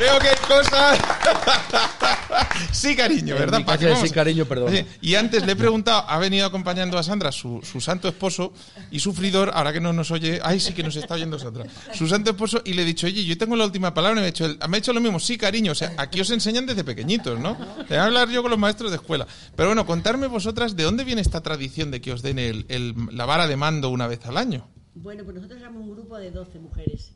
[0.01, 0.99] veo que hay cosas.
[2.71, 3.59] sí, cariño, En ¿verdad?
[3.59, 4.07] mi ¿Para casa qué de vamos?
[4.09, 4.71] sí, cariño, perdona.
[4.71, 8.53] Oye, y antes le he preguntado, ha venido acompañando a Sandra, su, su santo esposo
[8.89, 12.07] y sufridor, ahora que no nos oye, ay, sí que nos está oyendo Sandra, su
[12.07, 14.29] santo esposo, y le he dicho, oye, yo tengo la última palabra, y me ha
[14.29, 16.83] hecho, el- me ha hecho lo mismo, sí, cariño, o sea, aquí os enseñan desde
[16.83, 17.55] pequeñitos, ¿no?
[17.87, 19.27] Te voy a hablar yo con los maestros de escuela.
[19.55, 22.95] Pero bueno, contarme vosotras, ¿de dónde viene esta tradición de que os den el- el-
[23.11, 24.67] la vara de mando una vez al año?
[24.93, 27.11] Bueno, pues nosotros éramos un grupo de 12 mujeres.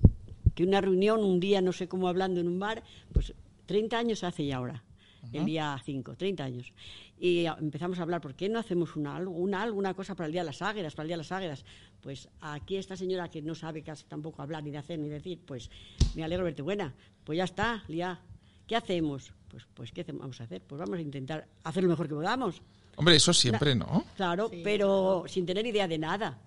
[0.56, 3.34] Que una reunión, un día, no sé cómo, hablando en un bar, pues
[3.65, 4.84] 30 años hace ya ahora,
[5.34, 6.74] el día 5, 30 años.
[7.20, 10.28] Y empezamos a hablar, ¿por qué no hacemos una, algo, una, algo, una cosa para
[10.28, 11.65] el Día de las Águedas, para el Día de las Águedas?
[12.02, 15.39] Pues aquí esta señora que no sabe casi tampoco hablar, ni de hacer, ni decir,
[15.46, 15.70] pues
[16.15, 16.94] me alegro de verte buena.
[17.24, 18.20] Pues ya está, Lía.
[18.68, 19.32] ¿Qué hacemos?
[19.50, 20.62] Pues, pues ¿qué vamos a hacer?
[20.62, 22.62] Pues vamos a intentar hacer lo mejor que podamos.
[22.98, 24.06] Hombre, eso siempre, ¿no?
[24.15, 26.38] Claro, pero sin tener idea de nada.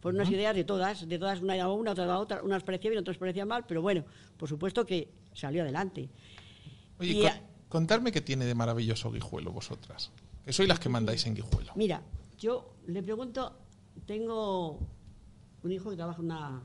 [0.00, 2.90] Fueron unas ideas de todas, de todas, una a una, otra a otra, unas parecía
[2.90, 4.04] bien, otras parecían mal, pero bueno,
[4.36, 6.08] por supuesto que salió adelante.
[6.98, 7.30] Oye, Y con-
[7.68, 10.12] contarme qué tiene de maravilloso Guijuelo vosotras.
[10.44, 11.72] Que sois las que mandáis en Guijuelo.
[11.74, 12.02] Mira,
[12.38, 13.56] yo le pregunto,
[14.06, 14.78] tengo
[15.62, 16.62] un hijo que trabaja en una,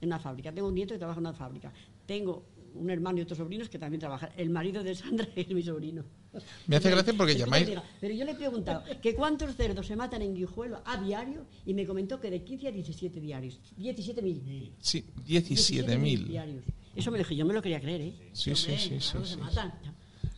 [0.00, 1.72] en una fábrica, tengo un nieto que trabaja en una fábrica,
[2.06, 4.30] tengo un hermano y otros sobrinos que también trabajan.
[4.36, 6.02] El marido de Sandra es mi sobrino.
[6.66, 7.68] Me hace gracia porque llamáis-
[8.00, 11.74] Pero yo le he preguntado que cuántos cerdos se matan en Guijuelo a diario y
[11.74, 13.60] me comentó que de 15 a 17 diarios.
[13.76, 14.72] 17 mil.
[14.80, 16.26] Sí, 17.000.
[16.26, 16.64] diarios.
[16.96, 18.14] Eso me dije, yo me lo quería creer, ¿eh?
[18.32, 19.36] Sí, sí, sí, sí, sí.
[19.36, 19.72] matan.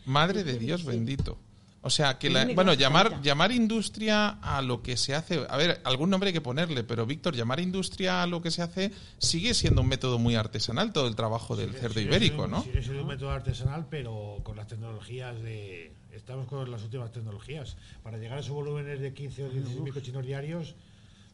[0.06, 1.38] Madre de Dios bendito.
[1.86, 5.80] O sea, que la- bueno, llamar llamar industria a lo que se hace, a ver,
[5.84, 9.54] algún nombre hay que ponerle, pero Víctor, llamar industria a lo que se hace sigue
[9.54, 12.62] siendo un método muy artesanal todo el trabajo del cerdo Sigue ibérico, siendo- ¿no?
[12.64, 15.92] Sigue siendo un método artesanal, pero con las tecnologías de.
[16.12, 17.76] Estamos con las últimas tecnologías.
[18.02, 20.74] Para llegar a esos volúmenes de 15 o 16 mil cochinos diarios,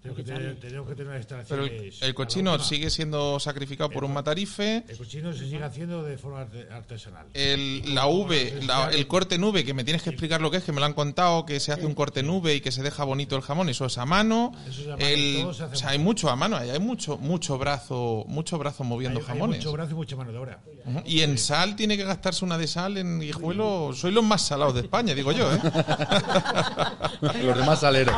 [0.03, 4.85] tenemos que tener, tenemos que tener Pero el, cochino sigue siendo sacrificado por un matarife.
[4.89, 7.27] El cochino se sigue haciendo de forma arte- artesanal.
[7.35, 10.57] El, la V, la- el corte en V, que me tienes que explicar lo que
[10.57, 12.73] es, que me lo han contado, que se hace un corte en V y que
[12.73, 14.53] se deja bonito el jamón, eso es a mano.
[14.69, 17.57] Eso es a mano, El- o sea, hay mucho a mano, hay hay mucho, mucho
[17.59, 19.59] brazo, mucho brazo moviendo Hay- hay jamones.
[19.59, 20.61] mucho brazo y mucha mano de obra.
[21.07, 23.93] Y en sal tiene que gastarse una de sal en Guijuelo.
[23.95, 25.59] Soy los más salados de España, digo yo, ¿eh?
[27.43, 28.15] Los demás saleros.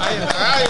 [0.00, 0.64] Ay, ay,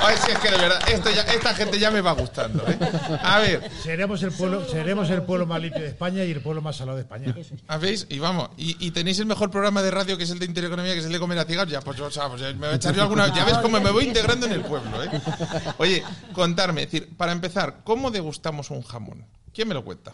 [0.00, 2.78] ay, si es que de verdad, esto ya- esta gente ya me va gustando, ¿eh?
[3.22, 6.62] A ver, Seremos el pueblo, seremos el pueblo más limpio de España y el pueblo
[6.62, 7.34] más salado de España.
[7.68, 8.06] ¿Habéis?
[8.08, 10.92] Y vamos, y, y tenéis el mejor programa de radio que es el de Intereconomía,
[10.94, 12.68] que es el de Comer a Ciegas, ya, pues, o sea, pues, ya me voy
[12.68, 13.32] a echar yo alguna.
[13.34, 15.10] Ya ves cómo me voy integrando en el pueblo, ¿eh?
[15.78, 19.26] Oye, contarme, es decir, para empezar, ¿cómo degustamos un jamón?
[19.52, 20.12] ¿Quién me lo cuenta?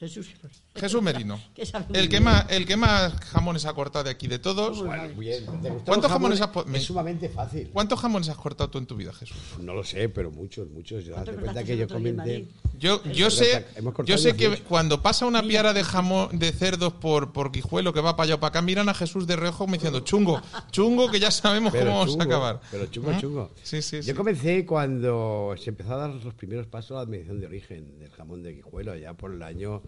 [0.00, 0.28] Jesús.
[0.74, 1.38] Jesús Merino.
[1.92, 4.82] El que más, el que más jamones ha cortado de aquí de todos.
[4.82, 5.44] Bueno, bien.
[5.84, 7.68] ¿Cuántos jamones has Es sumamente fácil.
[7.72, 9.36] ¿Cuántos jamones has cortado tú en tu vida, Jesús?
[9.60, 11.06] No lo sé, pero muchos, muchos.
[11.06, 12.48] Date ¿Cuántos cuenta que yo comenté.
[12.78, 13.66] Yo, yo sé,
[14.06, 14.64] yo sé que 18.
[14.66, 18.34] cuando pasa una piara de jamón de cerdos por, por Guijuelo que va para allá
[18.36, 21.72] o para acá, miran a Jesús de reojo me diciendo chungo, chungo que ya sabemos
[21.72, 22.60] Pero cómo vamos chungo, a acabar.
[22.70, 23.18] Pero chungo, ¿Mm?
[23.18, 23.50] chungo.
[23.62, 24.08] Sí, sí, sí.
[24.08, 27.98] Yo comencé cuando se empezó a dar los primeros pasos a la medición de origen
[27.98, 29.82] del jamón de Guijuelo, ya por el año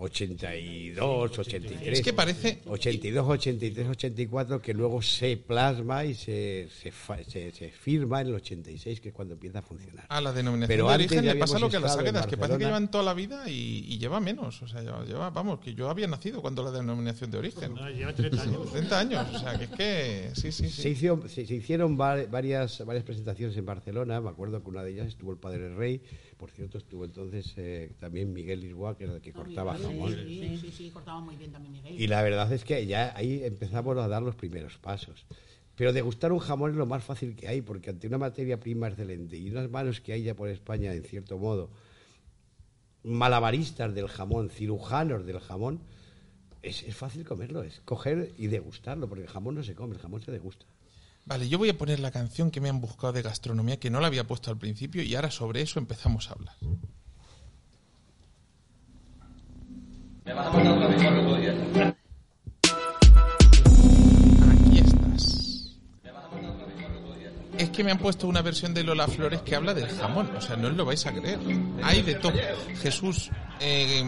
[0.00, 1.98] 82, 83.
[1.98, 7.52] Es que parece- 82, 83, 84, que luego se plasma y se, se, fa- se-
[7.52, 10.06] se firma en el 86, que es cuando empieza a funcionar.
[10.08, 12.36] A la denominación Pero de origen ya le pasa lo que a las águedas, que
[12.36, 14.62] parece que llevan toda la vida y, y lleva menos.
[14.62, 17.74] O sea, lleva, lleva- vamos, que yo había nacido cuando la denominación de origen.
[17.74, 18.70] No, lleva 30 años.
[18.72, 20.88] 30 años, o sea, que es que sí, sí, Se, sí.
[20.90, 24.20] hizo- se- se hicieron va- varias, varias presentaciones en Barcelona.
[24.20, 26.00] Me acuerdo que una de ellas estuvo el Padre Rey.
[26.40, 30.16] Por cierto, estuvo entonces eh, también Miguel Lisboa, que era el que cortaba jamón.
[30.26, 32.00] Sí, sí, sí, cortaba muy bien también Miguel.
[32.00, 35.26] Y la verdad es que ya ahí empezamos a dar los primeros pasos.
[35.76, 38.88] Pero degustar un jamón es lo más fácil que hay, porque ante una materia prima
[38.88, 41.68] excelente y unas manos que hay ya por España, en cierto modo,
[43.02, 45.80] malabaristas del jamón, cirujanos del jamón,
[46.62, 50.00] es, es fácil comerlo, es coger y degustarlo, porque el jamón no se come, el
[50.00, 50.64] jamón se degusta.
[51.30, 54.00] Vale, yo voy a poner la canción que me han buscado de gastronomía, que no
[54.00, 56.56] la había puesto al principio, y ahora sobre eso empezamos a hablar.
[60.26, 61.99] Aquí
[67.70, 70.40] Es que me han puesto una versión de Lola Flores que habla del jamón, o
[70.40, 71.38] sea, no os lo vais a creer.
[71.84, 72.32] Hay de todo.
[72.82, 73.30] Jesús,
[73.60, 74.02] eh,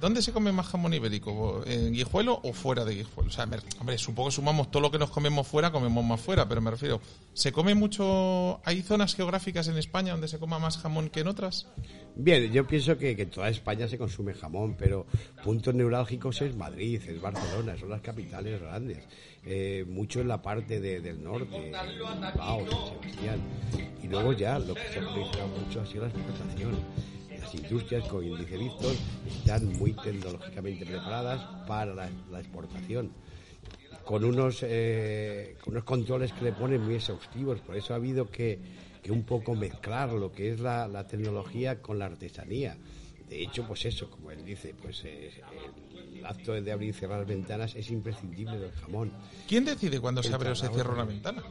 [0.00, 1.62] ¿dónde se come más jamón ibérico?
[1.66, 3.28] ¿En Guijuelo o fuera de Guijuelo?
[3.28, 3.46] O sea,
[3.80, 6.70] hombre, supongo que sumamos todo lo que nos comemos fuera, comemos más fuera, pero me
[6.70, 7.02] refiero,
[7.34, 8.62] ¿se come mucho?
[8.64, 11.66] ¿Hay zonas geográficas en España donde se coma más jamón que en otras?
[12.16, 15.06] Bien, yo pienso que, que en toda España se consume jamón, pero
[15.44, 19.04] puntos neurálgicos es Madrid, es Barcelona, son las capitales grandes.
[19.44, 21.72] Eh, mucho en la parte de- del norte,
[22.32, 23.40] Bilbao, San Sebastián.
[24.02, 26.76] Y luego ya lo que se ha proliferado mucho ha sido la exportación.
[27.40, 28.94] Las industrias con índice Víctor
[29.28, 33.10] están muy tecnológicamente preparadas para la, la exportación
[34.04, 37.60] con unos, eh, con unos controles que le ponen muy exhaustivos.
[37.60, 38.58] Por eso ha habido que,
[39.02, 42.76] que un poco mezclar lo que es la, la tecnología con la artesanía.
[43.28, 45.30] De hecho, pues eso, como él dice, pues eh,
[45.91, 45.91] el
[46.26, 49.12] acto de abrir y cerrar las ventanas es imprescindible del jamón.
[49.48, 51.42] ¿Quién decide cuándo se El abre o se cierra una ventana?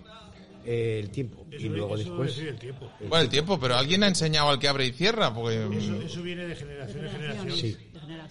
[0.63, 1.45] Eh, el tiempo.
[1.49, 2.37] Eso, y luego después...
[2.37, 2.91] el tiempo.
[2.99, 5.65] Bueno, el tiempo, pero alguien ha enseñado al que abre y cierra, porque...
[5.77, 7.57] Eso, eso viene de generación en generación.
[7.57, 7.77] Sí.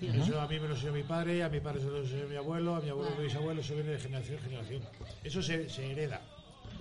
[0.00, 2.36] Eso a mí me lo enseñó mi padre, a mi padre se lo enseñó mi
[2.36, 4.82] abuelo, a mi abuelo mi bisabuelo, eso viene de generación en generación.
[5.24, 6.20] Eso se, se hereda.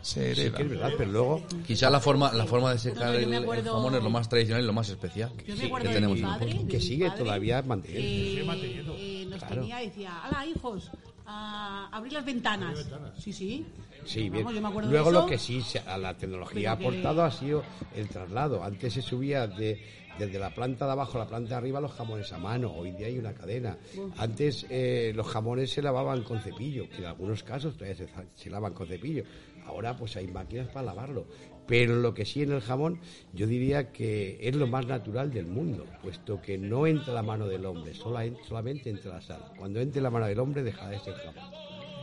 [0.01, 0.57] Se Sí, hereda.
[0.57, 1.43] que es verdad, pero luego...
[1.67, 4.09] Quizá la forma, la forma de secar No, el, me el acuerdo- jamón es lo
[4.09, 6.79] más tradicional y lo más especial Yo me que acuerdo de tenemos mi padre, Que
[6.81, 8.95] sigue padre, todavía eh, manteniendo.
[8.97, 9.55] eh, nos Claro.
[9.61, 10.89] tenía decía, ¡hala, hijos!
[11.31, 12.87] A abrir las ventanas.
[13.19, 13.65] Sí, sí.
[14.05, 14.55] Sí, Vamos, bien.
[14.55, 15.21] yo me acuerdo de Luego eso.
[15.21, 17.63] lo que sí se- a la tecnología ha Pero que- aportado ha sido
[17.95, 18.63] el traslado.
[18.63, 19.79] Antes se subía de,
[20.17, 22.71] desde la planta de abajo a la planta de arriba los jamones a mano.
[22.73, 23.77] Hoy día hay una cadena.
[24.17, 28.49] Antes eh, los jamones se lavaban con cepillo, que en algunos casos todavía se, se
[28.49, 29.23] lavan con cepillo.
[29.69, 31.25] Ahora pues hay máquinas para lavarlo.
[31.67, 32.99] Pero lo que sí en el jamón
[33.33, 37.47] yo diría que es lo más natural del mundo, puesto que no entra la mano
[37.47, 39.39] del hombre, sola- solamente entra la sal.
[39.55, 41.35] Cuando entre la mano del hombre deja de ser jamón.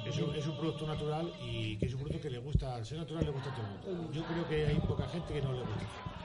[0.07, 2.87] Es un, es un producto natural y que es un producto que le gusta, al
[2.87, 4.12] ser natural le gusta a todo el mundo.
[4.12, 6.15] Yo creo que hay poca gente que no le gusta.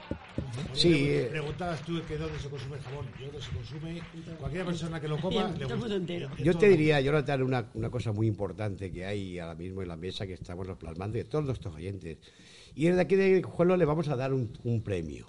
[0.72, 1.28] Sí, eh.
[1.30, 3.06] Preguntabas tú que dónde se consume el jamón.
[3.18, 4.02] Yo dónde se consume.
[4.38, 5.94] Cualquier persona que lo coma le gusta.
[5.94, 6.30] entero.
[6.38, 9.96] Yo te diría, Jonathan, una, una cosa muy importante que hay ahora mismo en la
[9.96, 12.18] mesa que estamos plasmando de todos nuestros oyentes.
[12.74, 15.26] Y desde aquí de Juelo le vamos a dar un, un premio.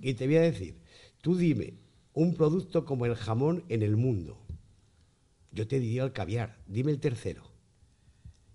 [0.00, 0.76] Y te voy a decir,
[1.20, 1.74] tú dime
[2.14, 4.38] un producto como el jamón en el mundo.
[5.50, 6.56] Yo te diría el caviar.
[6.68, 7.42] Dime el tercero.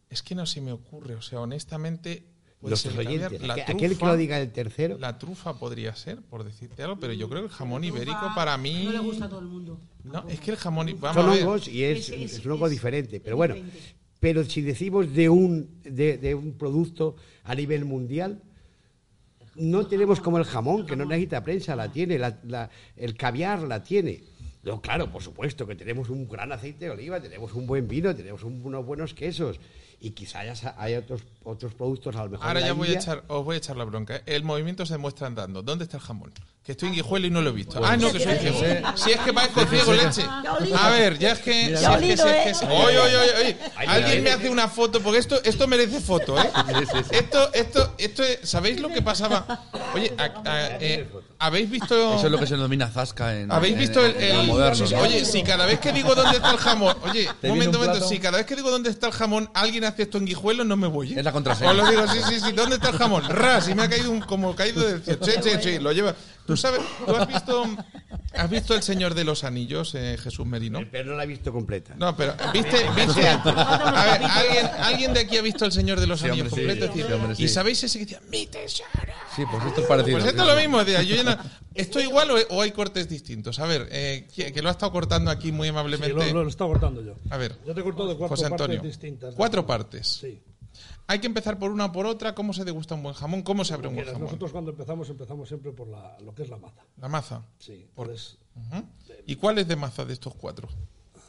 [0.09, 2.30] Es que no se me ocurre, o sea, honestamente.
[2.61, 3.41] Nuestros oyentes.
[3.41, 4.97] la aquel- aquel que trufa- lo diga el tercero.
[4.99, 8.55] La trufa podría ser, por decirte algo, pero yo creo que el jamón ibérico para
[8.57, 8.83] mí.
[8.85, 9.79] No le gusta a todo el mundo.
[10.03, 10.87] No, es que el jamón.
[10.99, 13.19] Vamos Son hongos y es, Es- es- es un hongo es- diferente.
[13.19, 13.79] Pero bueno, diferente.
[14.19, 18.41] pero si decimos de un, de, de un producto a nivel mundial,
[19.55, 23.63] no tenemos como el jamón, que no necesita prensa, la tiene, la- la- el caviar
[23.63, 24.23] la tiene.
[24.63, 28.15] No, claro, por supuesto que tenemos un gran aceite de oliva, tenemos un buen vino,
[28.15, 29.59] tenemos un- unos buenos quesos
[30.03, 32.47] y quizá haya, haya otros, otros productos a lo mejor.
[32.47, 34.21] Ahora ya voy a echar, os voy a echar la bronca.
[34.25, 35.61] El movimiento se demuestra andando.
[35.61, 36.33] ¿Dónde está el jamón?
[36.63, 37.81] Que estoy en Guijuelo y no lo he visto.
[37.83, 38.59] ah, no, que soy ciego.
[38.95, 40.23] Si es que parezco ciego, leche.
[40.77, 41.75] A ver, ya es que.
[41.77, 42.53] si es que, si es que- ¿eh?
[42.53, 43.57] si- Oye, oye, oye, oye.
[43.87, 46.49] Alguien me hace una foto, porque esto, esto merece foto, ¿eh?
[47.11, 49.65] Esto, esto, esto, es- ¿sabéis lo que pasaba?
[49.95, 51.09] Oye, a- a- eh,
[51.39, 52.15] ¿habéis visto.
[52.15, 53.51] Eso es lo que se denomina zasca en.
[53.51, 54.85] ¿Habéis visto el, el- moderno.
[54.99, 58.07] Oye, si cada vez que digo dónde está el jamón, oye, un momento, un momento,
[58.07, 60.75] si cada vez que digo dónde está el jamón, alguien hace esto en Guijuelo, no
[60.77, 61.13] me voy.
[61.13, 61.19] ¿eh?
[61.19, 61.71] Es la contraseña.
[61.71, 63.23] Os lo digo, sí, sí, sí, ¿dónde está el jamón?
[63.29, 65.19] Ras, y me ha caído un, como caído del cielo.
[65.25, 66.15] Sí, sí, sí, lo lleva.
[66.45, 67.63] ¿Tú sabes, tú has visto,
[68.35, 70.79] has visto El Señor de los Anillos, eh, Jesús Merino?
[70.91, 71.93] Pero no la he visto completa.
[71.95, 72.77] No, pero ¿viste?
[72.95, 76.47] viste a ver, ¿alguien, ¿alguien de aquí ha visto El Señor de los Sí, Anillos
[76.51, 76.85] hombre, completo?
[76.85, 77.43] Es decir, Sí, hombre, sí.
[77.43, 78.89] ¿Y sabéis ese que decía, mi tesoro?
[79.35, 80.17] Sí, pues esto es parecido.
[80.17, 80.83] Pues esto es lo mismo.
[80.83, 81.37] decía, yo ya no-
[81.73, 83.59] ¿Esto igual o, o hay cortes distintos?
[83.59, 86.13] A ver, eh, que, que lo ha estado cortando aquí muy Sí, amablemente.
[86.13, 87.15] lo, lo, lo está cortando yo.
[87.29, 88.77] A ver, Yo te corto de cuatro José Antonio.
[88.77, 89.35] partes distintas.
[89.35, 90.07] Cuatro partes.
[90.07, 90.41] Sí.
[91.07, 92.35] Hay que empezar por una o por otra.
[92.35, 93.41] ¿Cómo se degusta un buen jamón?
[93.41, 94.23] ¿Cómo se abre un buen jamón?
[94.23, 96.81] nosotros cuando empezamos, empezamos siempre por la, lo que es la maza.
[96.97, 97.43] La maza.
[97.59, 97.85] Sí.
[97.95, 98.85] Por- Entonces, Ujú.
[99.25, 100.67] ¿Y cuál es de maza de estos cuatro?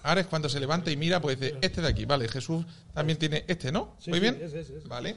[0.05, 2.05] Ahora es cuando se levanta y mira, pues dice, este de aquí.
[2.05, 3.95] Vale, Jesús también tiene este, ¿no?
[4.01, 4.41] Sí, Muy sí, bien.
[4.43, 4.89] ese, ese, ese.
[4.89, 5.17] Vale.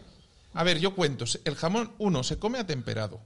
[0.53, 1.25] A ver, yo cuento.
[1.43, 3.19] El jamón, uno, se come atemperado.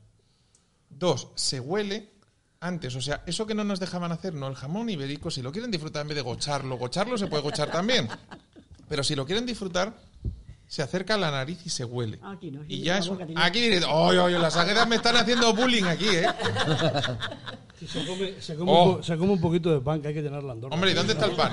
[1.00, 2.12] Dos, se huele
[2.60, 2.94] antes.
[2.96, 5.72] O sea, eso que no nos dejaban hacer, no, el jamón ibérico, si lo quieren
[5.72, 8.10] disfrutar en vez de gocharlo, gocharlo se puede gochar también.
[8.90, 9.94] Pero si lo quieren disfrutar,
[10.68, 12.20] se acerca a la nariz y se huele.
[12.22, 13.08] Aquí no, Y sí, ya es.
[13.08, 16.28] boca Aquí oye, oye, las aguedas me están haciendo bullying aquí, ¿eh?
[17.80, 18.96] sí, se, come, se, come Oh.
[18.98, 20.76] un se come un poquito de pan que hay que llenar la andorra.
[20.76, 21.52] Hombre, ¿y dónde está el pan?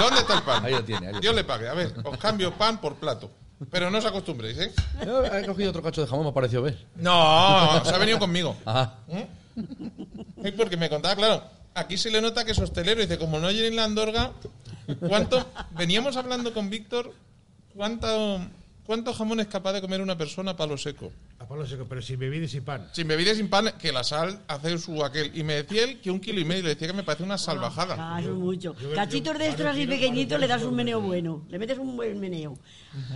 [0.00, 0.64] ¿Dónde está el pan?
[0.64, 1.68] Ahí lo tiene, ahí lo Dios le pague.
[1.68, 3.30] A ver, os cambio pan por plato.
[3.70, 4.72] Pero no os acostumbréis, ¿eh?
[5.04, 6.86] Yo he cogido otro cacho de jamón, me ha parecido ver.
[6.96, 8.56] No, se ha venido conmigo.
[8.64, 8.98] Ajá.
[10.42, 11.42] Es porque me contaba, claro,
[11.74, 13.00] aquí se le nota que es hostelero.
[13.00, 14.32] Dice, como no llenen la Andorga,
[15.08, 15.46] ¿cuánto?
[15.70, 17.14] Veníamos hablando con Víctor,
[17.74, 18.40] ¿cuánto,
[18.84, 21.10] ¿cuánto jamón es capaz de comer una persona a palo seco?
[21.46, 22.88] A palo seco, pero sin bebida y sin pan.
[22.90, 25.30] Sin bebida y sin pan, que la sal hace su aquel.
[25.32, 27.38] Y me decía él que un kilo y medio, le decía que me parece una
[27.38, 27.94] salvajada.
[27.96, 28.74] Ah, eso es mucho.
[28.80, 31.44] yo- Cachitos yo- de estos así pequeñitos le das un meneo bueno.
[31.48, 32.58] Le metes un buen meneo.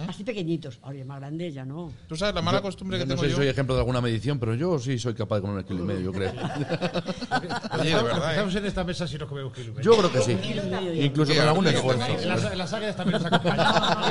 [0.06, 0.78] Así pequeñitos.
[0.82, 1.92] Ahora, más grandes ya no.
[2.06, 3.36] Tú sabes la mala costumbre que no tengo sé si yo.
[3.38, 5.86] soy ejemplo de alguna medición, pero yo sí soy capaz de comer un kilo y
[5.86, 6.30] medio, yo creo.
[7.80, 8.30] Oye, de verdad, ¿eh?
[8.30, 9.82] Estamos en esta mesa si nos comemos kilo y medio.
[9.82, 11.02] Yo creo que sí.
[11.02, 12.04] Incluso con algún esfuerzo.
[12.06, 13.56] En las, águilas también nos acompañan.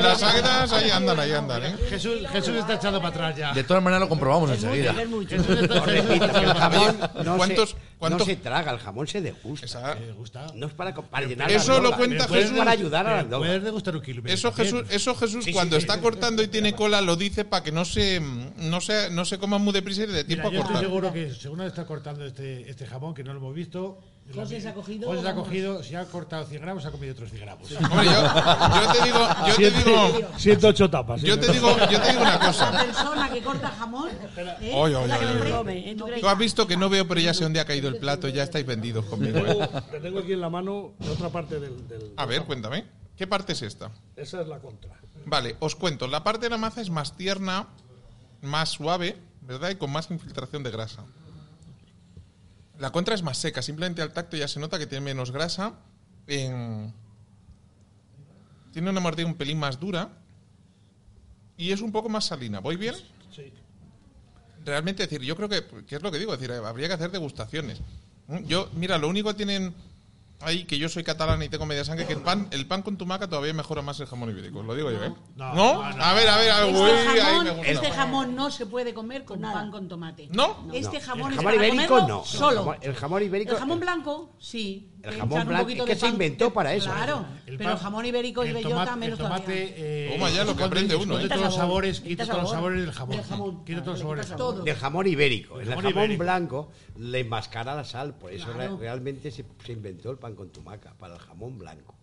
[0.03, 1.75] Las águelas ahí andan, ahí andan, ¿eh?
[1.89, 3.53] Jesús, Jesús está echado para atrás ya.
[3.53, 4.95] De todas maneras lo comprobamos enseguida.
[5.01, 5.35] Es mucho.
[5.89, 9.65] El jamón no, ¿Cuántos- se, cuántos- no se traga, el jamón se degusta.
[9.65, 9.97] Esa-.
[10.55, 12.57] No es para, para llenar Eso la lo cuenta es Jesús.
[12.57, 13.27] para ayudar a.
[13.27, 14.21] Puedes degustar un kilo.
[14.25, 14.51] Eso.
[14.51, 15.81] Jesús, eso Jesús Sí, cuando sí.
[15.81, 18.19] está cortando y tiene cola lo dice para que no se
[18.57, 20.83] no se no se coma muy deprisa y de tiempo Mira, a yo estoy cortar.
[20.83, 23.99] seguro que según está cortando este, este jamón, que no lo hemos visto.
[24.33, 27.13] José se ha cogido, José se ha cogido, si ha cortado 100 gramos, ha comido
[27.13, 27.71] otros 100 gramos.
[27.71, 28.11] Hombre, yo,
[28.85, 31.21] yo te digo, yo te digo, Siete, ocho tapas.
[31.21, 32.71] sí, yo te digo, yo te digo una La cosa.
[32.71, 34.09] persona que corta jamón.
[34.61, 34.71] ¿eh?
[34.75, 35.95] Oye, oye, La oye, ¿eh?
[36.21, 38.43] ¿Tú has visto que no veo, pero ya sé dónde ha caído el plato, ya
[38.43, 39.39] estáis vendidos conmigo.
[39.39, 39.69] ¿eh?
[39.91, 41.87] te tengo aquí en la mano otra parte del.
[41.87, 42.85] del- A ver, cuéntame.
[43.17, 43.91] ¿Qué parte es esta?
[44.15, 44.91] Esa es la contra.
[45.25, 46.07] Vale, os cuento.
[46.07, 47.67] La parte de la maza es más tierna,
[48.41, 49.71] más suave, ¿verdad?
[49.71, 51.03] Y con más infiltración de grasa.
[52.79, 55.73] La contra es más seca, simplemente al tacto ya se nota que tiene menos grasa.
[56.27, 56.93] en-
[58.71, 60.09] Tiene una mordida un pelín más dura.
[61.57, 62.59] Y es un poco más salina.
[62.59, 62.95] ¿Voy bien?
[63.35, 63.51] Sí.
[64.63, 66.33] Realmente, decir, yo creo que, ¿qué es lo que digo?
[66.33, 67.81] Es decir, habría que hacer degustaciones.
[68.45, 69.73] Yo, mira, lo único que tienen
[70.41, 72.97] ahí, que yo soy catalán y tengo media sangre, que el pan, el pan con
[72.97, 74.63] tumaca todavía mejora más el jamón ibérico.
[74.63, 75.13] Lo digo yo, ¿eh?
[75.35, 75.83] No, ¿No?
[75.83, 76.03] no, no.
[76.03, 76.69] A ver, a ver, a ver.
[76.69, 77.71] Este uy, ahí jamón, me gusta.
[77.71, 79.55] este jamón no se puede comer con nada.
[79.55, 80.27] pan con tomate.
[80.31, 80.67] ¿No?
[80.73, 82.25] Este jamón el es jamón para ibérico comerlo no.
[82.25, 82.75] Solo.
[82.81, 83.51] El jamón ibérico.
[83.51, 84.91] El jamón blanco, sí.
[85.01, 86.91] El jamón blanco es que se inventó para eso.
[86.91, 89.73] Claro, El pero pan- jamón ibérico y el bellota tomate, menos el tomate, todavía.
[89.77, 91.29] eh, Toma ya lo que aprende uno, esconde ¿eh?
[91.29, 93.17] todos los Quita sabores, sabor, quita quita todos los sabores del jamón.
[93.65, 95.07] Quita todos los sabores del jamón.
[95.07, 95.59] ibérico.
[95.61, 98.13] El El jamón blanco le enmascara la sal.
[98.15, 101.95] Por eso realmente se, se inventó el pan con tumaca, para el jamón blanco.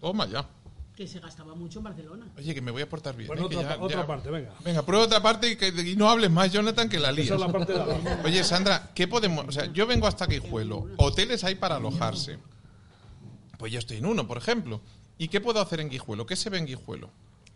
[0.00, 0.46] Toma ya.
[0.96, 2.26] Que se gastaba mucho en Barcelona.
[2.38, 3.26] Oye, que me voy a portar bien.
[3.28, 3.48] Bueno, ¿eh?
[3.50, 4.54] Que otra, ya- otra ya- parte, venga.
[4.64, 7.26] Venga, prueba otra parte y, que, y no hables más, Jonathan, que la lías.
[7.26, 8.00] Esa es la parte de abajo.
[8.24, 9.44] Oye, Sandra, ¿qué podemos...?
[9.46, 10.86] O sea, yo vengo hasta Guijuelo.
[10.96, 12.38] Hoteles hay para alojarse.
[13.58, 14.80] Pues yo estoy en uno, por ejemplo.
[15.18, 16.24] ¿Y qué puedo hacer en Guijuelo?
[16.26, 17.10] ¿Qué se ve en Guijuelo?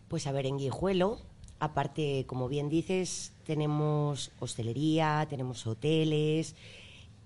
[0.07, 1.19] Pues a ver, en Guijuelo,
[1.59, 6.55] aparte, como bien dices, tenemos hostelería, tenemos hoteles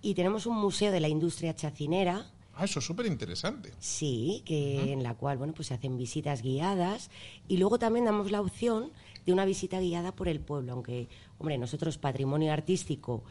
[0.02, 2.26] y tenemos un museo de la industria chacinera,
[2.56, 3.74] Ah, eso es súper interesante.
[3.80, 7.10] sí, que en la cual, bueno, pues se hacen visitas guiadas
[7.48, 8.92] y luego también damos la opción
[9.26, 13.24] de una visita guiada por el pueblo, aunque, hombre, nosotros patrimonio artístico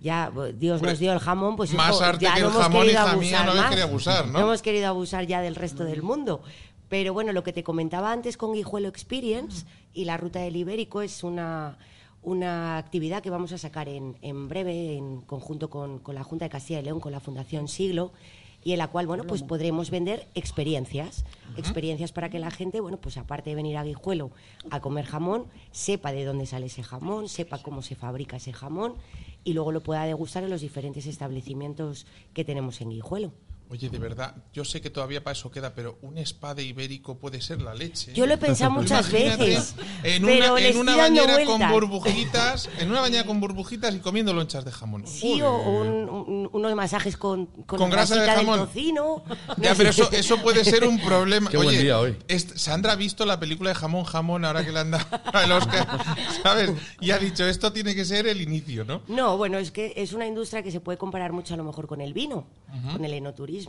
[0.00, 2.62] ya Dios nos dio el jamón, pues más hijo, arte ya que no el hemos
[2.62, 4.38] jamón, querido hija mía, abusar no querido abusar, ¿no?
[4.40, 6.42] hemos querido abusar ya del resto del mundo.
[6.88, 11.02] Pero bueno, lo que te comentaba antes con Guijuelo Experience y la ruta del Ibérico
[11.02, 11.78] es una,
[12.22, 16.46] una actividad que vamos a sacar en, en breve en conjunto con, con la Junta
[16.46, 18.12] de Castilla y León, con la Fundación Siglo,
[18.62, 21.24] y en la cual, bueno, pues podremos vender experiencias,
[21.56, 24.30] experiencias para que la gente, bueno, pues aparte de venir a Guijuelo
[24.70, 28.94] a comer jamón, sepa de dónde sale ese jamón, sepa cómo se fabrica ese jamón
[29.44, 33.32] y luego lo pueda degustar en los diferentes establecimientos que tenemos en Guijuelo.
[33.72, 37.18] Oye, de verdad, yo sé que todavía para eso queda, pero un spa de ibérico
[37.18, 38.10] puede ser la leche.
[38.10, 38.14] ¿eh?
[38.14, 42.90] Yo lo he pensado muchas Imagínate veces, En pero una, en bañera con burbujitas, en
[42.90, 45.06] una bañera con burbujitas y comiendo lonchas de jamón.
[45.06, 45.92] Sí, o Joder.
[45.92, 48.58] un- un- unos masajes con, con, Con la grasa de del jamón.
[48.58, 49.22] tocino.
[49.58, 51.48] Ya, pero eso, eso puede ser un problema.
[51.50, 52.16] Qué buen Oye, día hoy.
[52.56, 55.06] Sandra ha visto la película de Jamón Jamón ahora que le han dado
[55.44, 55.86] el Oscar,
[56.42, 56.72] ¿sabes?
[57.00, 59.02] Y ha dicho, esto tiene que ser el inicio, ¿no?
[59.06, 61.86] No, bueno, es que es una industria que se puede comparar mucho a lo mejor
[61.86, 62.46] con el vino,
[62.92, 63.59] con el enoturismo.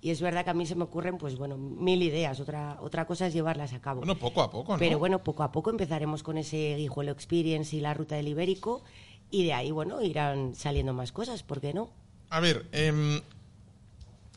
[0.00, 2.40] Y es verdad que a mí se me ocurren, pues bueno, mil ideas.
[2.40, 4.00] Otra, otra cosa es llevarlas a cabo.
[4.00, 4.78] Bueno, poco a poco, ¿no?
[4.78, 8.82] Pero bueno, poco a poco empezaremos con ese Guijuelo Experience y la ruta del Ibérico.
[9.30, 11.90] Y de ahí, bueno, irán saliendo más cosas, ¿por qué no?
[12.30, 13.20] A ver, em,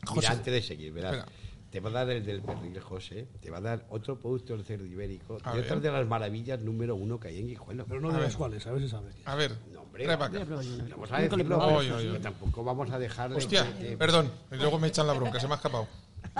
[0.04, 0.88] José, Mira, antes de seguir.
[0.88, 1.26] Espera.
[1.74, 3.26] Te va a dar el del pernil, José.
[3.42, 5.38] Te va a dar otro producto del cerdo ibérico.
[5.42, 5.64] A de ver.
[5.66, 7.84] otras de las maravillas número uno que hay en Guijuelo.
[7.88, 9.10] Pero no de las cuales, a ver si sabe.
[9.24, 10.44] a ver, No, hombre, trae para acá.
[10.48, 12.12] Vamos a lo decirlo, oy, oy.
[12.12, 13.36] que tampoco vamos a dejarle...
[13.38, 15.88] Hostia, que- perdón, y luego me echan la bronca, se me ha escapado.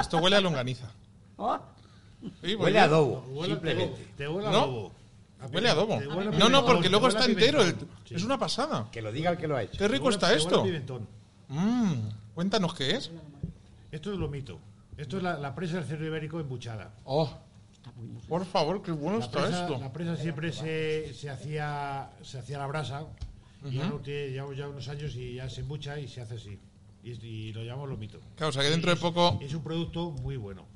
[0.01, 0.89] Esto huele a longaniza.
[1.37, 1.59] Oh,
[2.41, 4.07] Sí, Huele a adobo, Huele- simplemente.
[4.17, 4.59] Te huele a ¿No?
[4.63, 4.93] adobo.
[5.53, 6.01] Huele a adobo.
[6.39, 7.61] No, no, porque luego está entero.
[7.61, 7.99] el- pimentón.
[8.05, 8.15] Sí.
[8.15, 8.89] Es una pasada.
[8.93, 9.79] Que lo diga el que lo ha hecho.
[9.79, 10.63] Qué rico está esto.
[10.63, 11.09] pimentón.
[11.49, 11.93] Mm,
[12.37, 13.11] cuéntanos qué es.
[13.91, 14.61] Esto es lomito.
[14.97, 16.95] Esto es la, la presa del cerdo ibérico embuchada.
[17.05, 17.29] Oh,
[18.29, 19.79] por favor, qué bueno La está presa, esto.
[19.79, 23.07] la presa siempre se, se hacía se hacía a la brasa
[23.65, 26.35] y ya, no tiene- ya, ya unos años y ya se embucha y se hace
[26.37, 26.59] así.
[27.03, 28.19] Y, y lo llamamos lomito.
[28.37, 30.67] Claro, o sea que dentro de Es- poco, Es un producto muy bueno.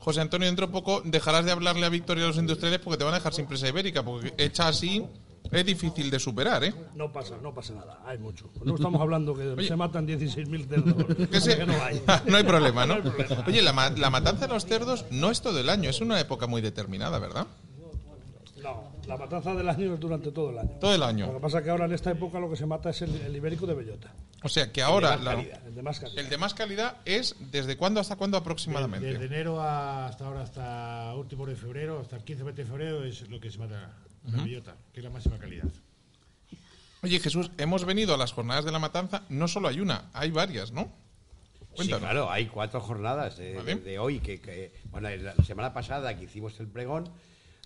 [0.00, 3.04] José Antonio, dentro de poco dejarás de hablarle a Victoria de los industriales porque te
[3.04, 5.04] van a dejar sin presa ibérica, porque hecha así
[5.50, 6.74] es difícil de superar, ¿eh?
[6.94, 8.50] No pasa, no pasa nada, hay mucho.
[8.64, 9.68] No estamos hablando que Oye.
[9.68, 11.28] se matan 16.000 cerdos.
[11.30, 12.02] Que se- que no hay.
[12.26, 12.96] no hay problema, ¿no?
[13.46, 16.20] Oye, la, ma- la matanza de los cerdos no es todo el año, es una
[16.20, 17.46] época muy determinada, ¿verdad?
[18.62, 20.70] No, la matanza del año es durante todo el año.
[20.80, 21.38] Todo el Lo que año.
[21.40, 23.66] pasa es que ahora en esta época lo que se mata es el, el ibérico
[23.66, 25.66] de bellota, O sea que ahora más la- calidad.
[25.66, 26.18] el de más calidad.
[26.24, 29.24] el de más calidad es desde cuándo hasta cuándo Desde aproximadamente.
[29.24, 33.38] enero a- hasta ahora, hasta último de febrero, hasta el 15 de febrero es lo
[33.40, 33.92] que se mata
[34.30, 35.68] la bellota, que es la máxima calidad.
[37.02, 40.30] Oye, Jesús, hemos venido a las jornadas de la matanza, no solo hay una, hay
[40.32, 40.82] varias, ¿no?
[41.60, 42.00] Sí, Cuéntanos.
[42.00, 43.76] claro, hay cuatro jornadas eh, Vale.
[43.76, 44.18] de hoy.
[44.18, 47.08] Que, que- bueno, la semana pasada que hicimos el pregón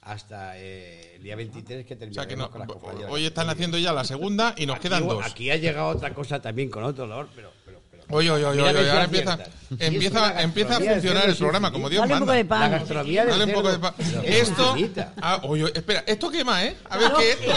[0.02, 2.66] hasta eh, el día 23 que O sea que no, con
[2.98, 5.24] de hoy están haciendo ya la segunda y nos Aquí- quedan dos.
[5.24, 7.52] Aquí ha llegado otra cosa también con otro olor, pero...
[7.64, 9.38] pero, pero Oye, oye, oye, oye, ahora empieza,
[9.78, 11.88] empieza, empieza a funcionar el programa como.
[11.88, 12.36] Dios dale un poco manda.
[12.36, 12.70] de La pan.
[12.72, 14.76] gastronomía del Dale un poco de cerdo pa- es Esto.
[15.22, 16.76] Ah, oye, espera, esto quema, ¿eh?
[16.90, 17.52] A ver qué es esto.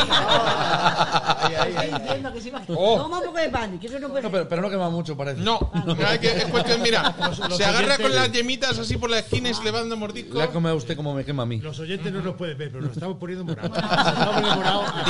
[1.82, 2.98] Diciendo que se iba- Oh.
[2.98, 5.16] Toma un poco de pan, que eso no puede No, pero, pero no quema mucho,
[5.18, 5.42] parece.
[5.42, 5.60] No,
[6.08, 7.16] hay que- es cuestión, mira,
[7.50, 9.98] los se agarra con las yemitas así por la esquina y se le va dando
[9.98, 10.38] mordisco.
[10.38, 11.60] Le ha comido a usted como me quema a mí.
[11.60, 13.70] Los oyentes no nos pueden ver, pero nos estamos poniendo morado.
[13.76, 15.04] Nos estamos poniendo morado a-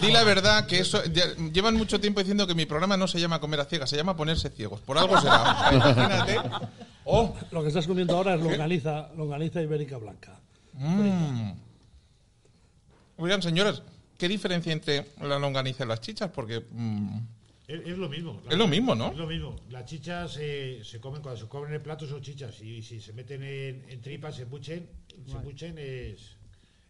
[0.00, 3.06] Di, di la verdad que eso ya- llevan mucho tiempo diciendo que mi programa no
[3.08, 4.80] se llama comer a ciegas, se llama ponerse ciegos.
[4.80, 5.68] Por algo será.
[5.72, 6.40] Imagínate.
[7.04, 10.38] Oh, Lo que estás comiendo ahora es longaniza, longaniza ibérica blanca.
[10.74, 11.52] mm.
[13.16, 13.82] Oigan, señoras,
[14.18, 16.30] ¿qué diferencia entre la longaniza y las chichas?
[16.30, 17.18] Porque mm,
[17.68, 18.40] Es, es lo mismo.
[18.48, 19.10] Es lo mismo, ¿no?
[19.10, 19.56] Es lo mismo.
[19.70, 22.60] Las chichas se, se comen, cuando se comen en el plato son chichas.
[22.60, 24.86] Y si se meten en, en tripas, se buchen,
[25.26, 26.36] se buchen es...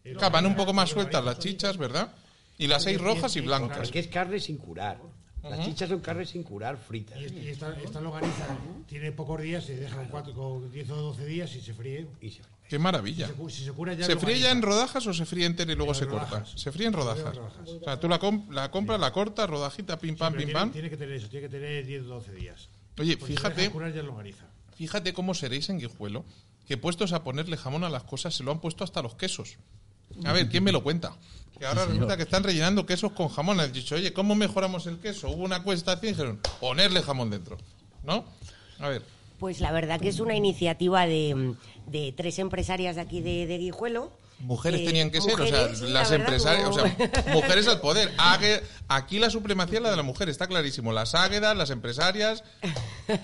[0.03, 2.13] es Claro, van un poco más sueltas las chichas, ¿verdad?
[2.57, 3.77] Y las seis rojas y blancas.
[3.79, 4.99] Porque es carne sin curar.
[5.43, 7.19] Las chichas son carnes sin curar, fritas.
[7.19, 8.47] Y, y esta, esta longaniza
[8.87, 12.07] tiene pocos días, se deja con, cuatro, con 10 o 12 días y se fríe.
[12.19, 13.27] Y se- Qué maravilla.
[13.27, 15.45] Si se, si se cura ya ¿Se es fríe ya en rodajas o se fríe
[15.45, 16.45] entera y luego se corta?
[16.45, 17.35] Se fríe en rodajas.
[17.35, 17.69] rodajas.
[17.69, 20.71] O sea, tú la, com- la compras, la cortas, rodajita, pim pam, pim tiene, pam.
[20.71, 22.69] tiene que tener eso, tiene que tener 10 o 12 días.
[22.97, 26.25] Oye, Pues fíjate, ya fíjate cómo seréis en Guijuelo,
[26.67, 29.57] que puestos a ponerle jamón a las cosas se lo han puesto hasta los quesos.
[30.23, 31.15] A ver, ¿quién me lo cuenta?
[31.59, 33.59] Que ahora resulta que están rellenando quesos con jamón.
[33.59, 35.29] Han dicho, oye, ¿cómo mejoramos el queso?
[35.29, 37.57] Hubo una cuestación y dijeron, ponerle jamón dentro.
[38.03, 38.25] ¿No?
[38.79, 39.01] A ver,
[39.39, 41.55] Pues la verdad que es una iniciativa de,
[41.87, 44.11] de tres empresarias de aquí de, de Guijuelo.
[44.39, 47.67] mujeres Eh, tenían que ser, o sea, sí, las la verdad, empresarias, o sea, mujeres
[47.67, 48.11] al poder.
[48.87, 50.91] Aquí la supremacía es la de la mujer, está clarísimo.
[50.93, 52.43] Las águedas, las empresarias.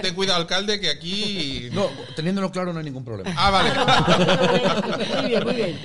[0.01, 1.69] Ten cuidado, alcalde, que aquí.
[1.71, 3.33] No, teniéndolo claro no hay ningún problema.
[3.37, 5.15] Ah, vale.
[5.21, 5.79] Muy bien, muy bien.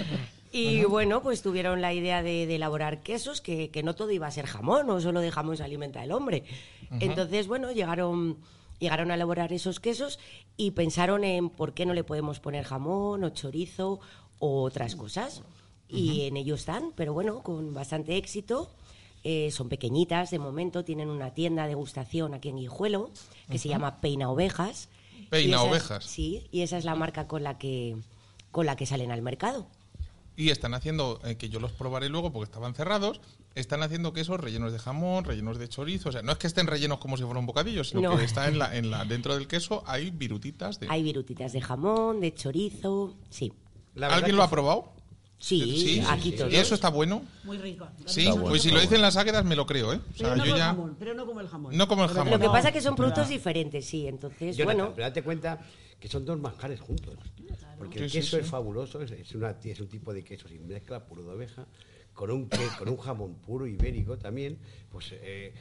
[0.52, 4.26] Y bueno, pues tuvieron la idea de, de elaborar quesos, que, que no todo iba
[4.26, 6.44] a ser jamón, no solo de jamón se alimenta el hombre.
[7.00, 8.38] Entonces, bueno, llegaron,
[8.78, 10.18] llegaron a elaborar esos quesos
[10.56, 14.00] y pensaron en por qué no le podemos poner jamón o chorizo
[14.38, 15.42] o otras cosas.
[15.88, 18.70] Y en ello están, pero bueno, con bastante éxito.
[19.22, 23.10] Eh, son pequeñitas de momento, tienen una tienda de degustación aquí en Guijuelo
[23.50, 24.88] que se llama Peina Ovejas.
[25.30, 26.04] Peina es- Ovejas.
[26.04, 27.96] Sí, y esa es la marca con la que,
[28.52, 29.66] con la que salen al mercado.
[30.36, 33.20] Y están haciendo, eh, que yo los probaré luego porque estaban cerrados,
[33.56, 36.10] están haciendo quesos rellenos de jamón, rellenos de chorizo.
[36.10, 38.16] O sea, no es que estén rellenos como si fuera un bocadillo, sino No.
[38.16, 40.86] que está en la, en la, dentro del queso hay virutitas de.
[40.88, 43.52] Hay virutitas de jamón, de chorizo, sí.
[43.94, 44.92] La ¿Alguien lo ha probado?
[45.38, 46.50] Sí, aquí todos.
[46.52, 47.22] ¿Y eso está bueno?
[47.44, 47.86] Muy rico.
[48.06, 49.96] Sí, bueno, pues si lo dicen las águedas me lo creo, ¿eh?
[49.96, 50.66] O Pero no yo como el ya.
[50.66, 51.76] jamón, pero no como el jamón.
[51.76, 52.30] No como el jamón.
[52.32, 54.06] Lo que pasa es que son productos diferentes, sí.
[54.06, 55.60] Entonces, Jonathan, bueno, pero date cuenta
[56.00, 57.16] que son dos manjares juntos.
[57.78, 58.42] Porque el Sí, sí, queso sí.
[58.44, 61.66] es fabuloso, es, es una, es un tipo de queso sin mezcla, puro de oveja,
[62.16, 62.48] con un,
[62.78, 64.58] con un jamón puro ibérico también,
[64.90, 65.52] pues eh,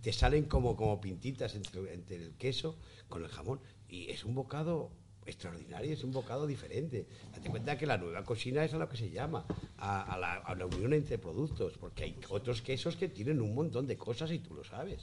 [0.00, 3.60] te salen como, como pintitas entre, entre el queso con el jamón.
[3.88, 4.92] Y es un bocado
[5.26, 7.06] extraordinario, es un bocado diferente.
[7.34, 9.44] Date cuenta que la nueva cocina es a lo que se llama,
[9.78, 13.54] a, a la, a la unión entre productos, porque hay otros quesos que tienen un
[13.54, 15.00] montón de cosas y tú lo sabes.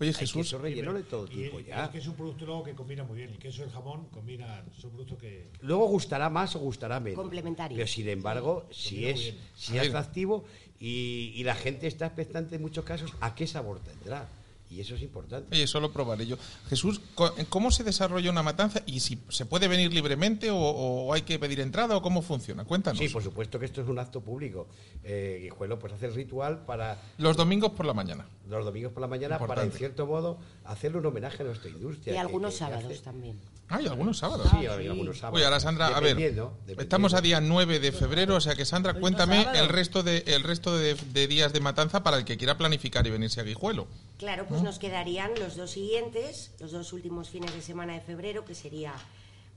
[0.00, 1.84] Oye, Hay Jesús, queso relleno de todo Y- tipo y ya.
[1.84, 3.30] Es que es un producto luego que combina muy bien.
[3.30, 5.48] El queso y el jamón combinan, son productos que...
[5.60, 7.20] Luego gustará más o gustará menos.
[7.20, 7.76] Complementario.
[7.76, 10.44] Pero sin embargo, si es, si es atractivo
[10.80, 14.28] y, y la gente está expectante en muchos casos a qué sabor tendrá.
[14.74, 15.48] Y eso es importante.
[15.54, 16.36] Oye, eso lo probaré yo.
[16.68, 17.00] Jesús,
[17.48, 18.82] ¿cómo se desarrolla una matanza?
[18.86, 22.64] ¿Y si se puede venir libremente o, o hay que pedir entrada o cómo funciona?
[22.64, 22.98] Cuéntanos.
[22.98, 24.66] Sí, por supuesto que esto es un acto público.
[25.04, 28.26] Eh, Guijuelo pues hace el ritual para Los domingos por la mañana.
[28.48, 32.12] los domingos por la mañana para, en cierto modo, hacerle un homenaje a nuestra industria.
[32.12, 33.38] y que- algunos que- que sábados hace- también.
[33.68, 34.48] Ah, y algunos sábados.
[34.50, 35.36] Sí, hay algunos sábados.
[35.36, 36.82] Oye, ahora Sandra, a ver, Dependiendo, dependiendo.
[36.82, 40.42] estamos a día 9 de febrero, o sea que Sandra, cuéntame el resto de el
[40.42, 43.86] resto de, de días de matanza para el que quiera planificar y venirse a Guijuelo.
[44.18, 48.44] Claro, pues nos quedarían los dos siguientes, los dos últimos fines de semana de febrero,
[48.44, 48.92] que sería,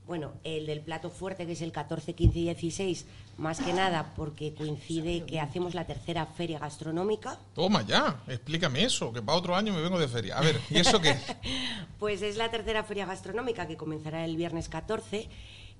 [0.08, 3.06] bueno, el del plato fuerte, que es el 14, 15 y 16,
[3.36, 7.38] más que nada porque coincide que hacemos la tercera feria gastronómica.
[7.54, 10.38] Toma ya, explícame eso, que para otro año me vengo de feria.
[10.38, 11.14] A ver, ¿y eso qué?
[11.98, 15.28] Pues es la tercera feria gastronómica que comenzará el viernes 14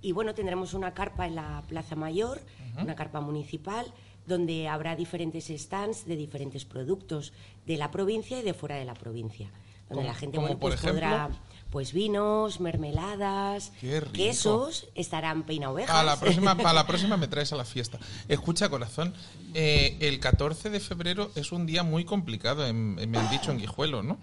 [0.02, 2.40] y bueno, tendremos una carpa en la Plaza Mayor,
[2.76, 3.86] una carpa municipal,
[4.26, 7.32] donde habrá diferentes stands de diferentes productos
[7.66, 9.48] de la provincia y de fuera de la provincia.
[9.88, 11.30] Donde la gente bueno, por pues podrá?
[11.70, 13.72] Pues vinos, mermeladas,
[14.12, 15.90] quesos, estarán peina ovejas.
[15.90, 17.98] Para la próxima, para la próxima me traes a la fiesta.
[18.28, 19.14] Escucha, corazón,
[19.54, 23.50] eh, el 14 de febrero es un día muy complicado, en- en- me han dicho
[23.50, 24.18] en Guijuelo, ¿no?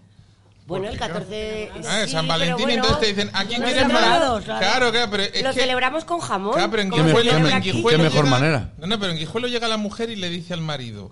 [0.67, 4.01] bueno, el 14 Ah, sí, San Valentín, bueno, entonces te dicen, ¿a quién quieres más?
[4.01, 4.41] claro.
[4.43, 5.59] Claro, claro, pero es lo que...
[5.59, 6.53] celebramos con jamón.
[6.55, 8.73] Claro, pero en Qué Guijuelo, en Qué mejor llega- manera.
[8.79, 11.11] No, no, pero en Guijuelo llega la mujer y le dice al marido,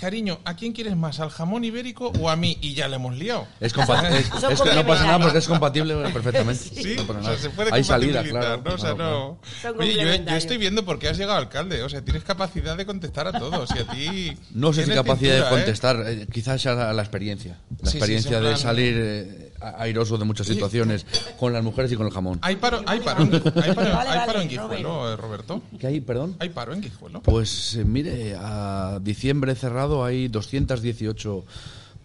[0.00, 2.56] cariño, ¿a quién quieres más, al jamón ibérico o a mí?
[2.60, 3.46] Y ya le hemos liado.
[3.60, 6.62] Es que no pasa nada porque es compatible perfectamente.
[6.82, 7.38] Sí, No pasa o sea, nada.
[7.42, 8.62] se puede Hay salida, claro.
[8.64, 8.74] ¿no?
[8.74, 9.38] O sea, no.
[9.60, 11.82] Son Oye, yo, estoy viendo por qué has llegado alcalde.
[11.82, 13.70] O sea, tienes capacidad de contestar a todos.
[13.74, 14.36] Y a ti.
[14.52, 15.50] No sé si capacidad de ¿eh?
[15.50, 17.58] contestar, eh, quizás sea la, la experiencia.
[17.82, 21.04] La Sí, experiencia sí, de plan- salir eh, airoso de muchas situaciones
[21.38, 22.38] con las mujeres y con el jamón.
[22.42, 23.40] Hay paro, hay paro, en- hay
[23.74, 25.62] paro, hay paro en Guijuelo, eh, Roberto.
[25.78, 26.36] ¿Qué hay, perdón?
[26.38, 27.22] Hay paro en Guijuelo.
[27.22, 31.44] Pues eh, mire, a diciembre cerrado hay 218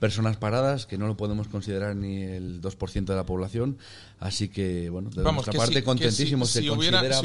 [0.06, 3.78] personas paradas, que no lo podemos considerar ni el 2% de la población.
[4.20, 6.48] Así que, bueno, de Vamos, nuestra que parte, si, que contentísimos.
[6.48, 6.72] si, se si si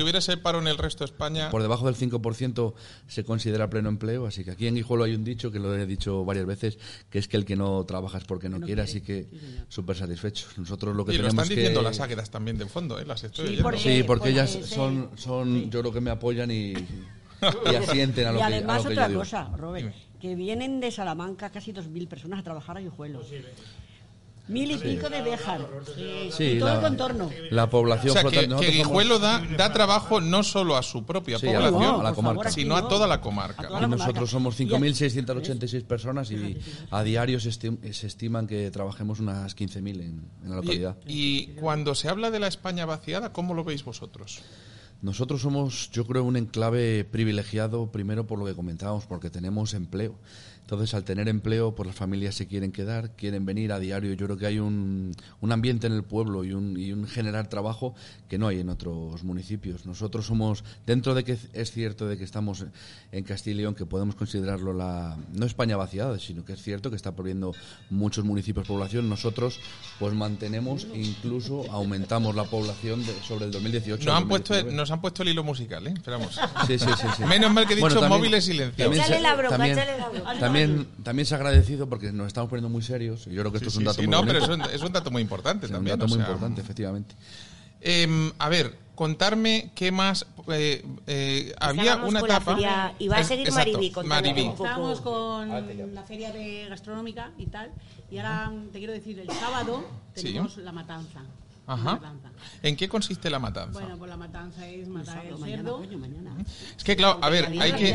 [0.03, 1.51] hubiera ese paro en el resto de España.
[1.51, 2.72] por debajo del 5%
[3.07, 5.85] se considera pleno empleo, así que aquí en Guijuelo hay un dicho que lo he
[5.87, 6.78] dicho varias veces,
[7.11, 9.28] que es que el que no trabaja es porque no, quiere, así que
[9.68, 10.57] súper satisfechos.
[10.59, 11.55] Nosotros lo que Y lo tenemos están que...
[11.61, 13.05] diciendo las águedas también de fondo, ¿eh?
[13.05, 13.62] Las estoy Sí, oyendo.
[13.64, 14.62] porque- Sí, porque ellas sí.
[14.64, 18.47] son, son yo creo que me apoyan y, y asienten a lo y que, a
[18.49, 19.20] además lo que yo otra digo.
[19.20, 23.23] cosa, Robert, que vienen de Salamanca casi 2.000 personas a trabajar a Guijuelo.
[24.49, 25.64] Mil y pico de Béjar.
[26.37, 27.31] Sí, y todo la- el contorno.
[27.53, 28.43] La población O sea, que, flotante.
[28.43, 32.03] que nosotros somos- Guijuelo da, da trabajo no solo a su propia Sí, población, a
[32.03, 32.51] la comarca.
[32.51, 32.89] sino a no.
[32.89, 33.68] toda la comarca.
[33.68, 33.81] Toda ¿no?
[33.83, 34.31] la Y nosotros comarca.
[34.33, 36.59] somos Y- 5.686 personas y
[36.91, 40.97] a diario se, estim- se estiman que trabajemos unas 15.000 en, en la Y, localidad.
[41.07, 44.41] y cuando se habla de la España vaciada, ¿cómo lo veis vosotros?
[45.03, 50.15] Nosotros somos, yo creo, un enclave privilegiado, primero por lo que comentábamos, porque tenemos empleo.
[50.63, 54.15] Entonces, al tener empleo, pues las familias se quieren quedar, quieren venir a diario.
[54.15, 57.49] Yo creo que hay un, un ambiente en el pueblo y un, y un generar
[57.49, 57.95] trabajo
[58.29, 59.85] que no hay en otros municipios.
[59.85, 62.65] Nosotros somos, dentro de que es cierto de que estamos
[63.11, 66.89] en Castilla y León, que podemos considerarlo la, no España vaciada, sino que es cierto
[66.91, 67.53] que está perdiendo
[67.91, 69.09] muchos municipios población.
[69.09, 69.59] Nosotros,
[69.99, 74.05] pues mantenemos, incluso aumentamos la población de- sobre el 2018.
[74.05, 74.77] Nos han, puesto, 2019.
[74.77, 75.95] nos han puesto el hilo musical, ¿eh?
[75.97, 76.39] Esperamos.
[76.69, 77.25] Sí, sí, sí, sí.
[77.25, 78.97] Menos mal que he dicho Bueno, también- móviles silenciados.
[78.97, 80.31] también Échale la también- échale la bronca.
[80.53, 83.27] También, también se ha agradecido porque nos estamos poniendo muy serios.
[83.27, 84.83] y Yo creo que esto es un dato sí, muy no, pero es un, es
[84.83, 85.99] un dato muy importante Es un también.
[85.99, 87.15] dato o muy sea, importante, efectivamente.
[87.81, 90.27] em, a ver, contarme qué más.
[90.53, 92.55] eh, eh, había Estábamos una etapa.
[92.55, 93.55] feria- y va a seguir un
[93.95, 94.65] poco.
[94.65, 95.49] Estábamos con
[95.95, 97.71] la feria de gastronómica y tal,
[98.11, 99.85] y ahora te quiero decir, el sábado
[100.15, 100.25] Sí.
[100.25, 101.21] tenemos la matanza.
[101.67, 101.93] Ajá.
[101.97, 102.31] matanza.
[102.63, 103.79] ¿En qué consiste la matanza?
[103.79, 105.77] Bueno, pues la matanza es matar el Mañana, cerdo.
[105.79, 106.37] coño, mañana.
[106.77, 107.95] es que, claro, a ver, hay que.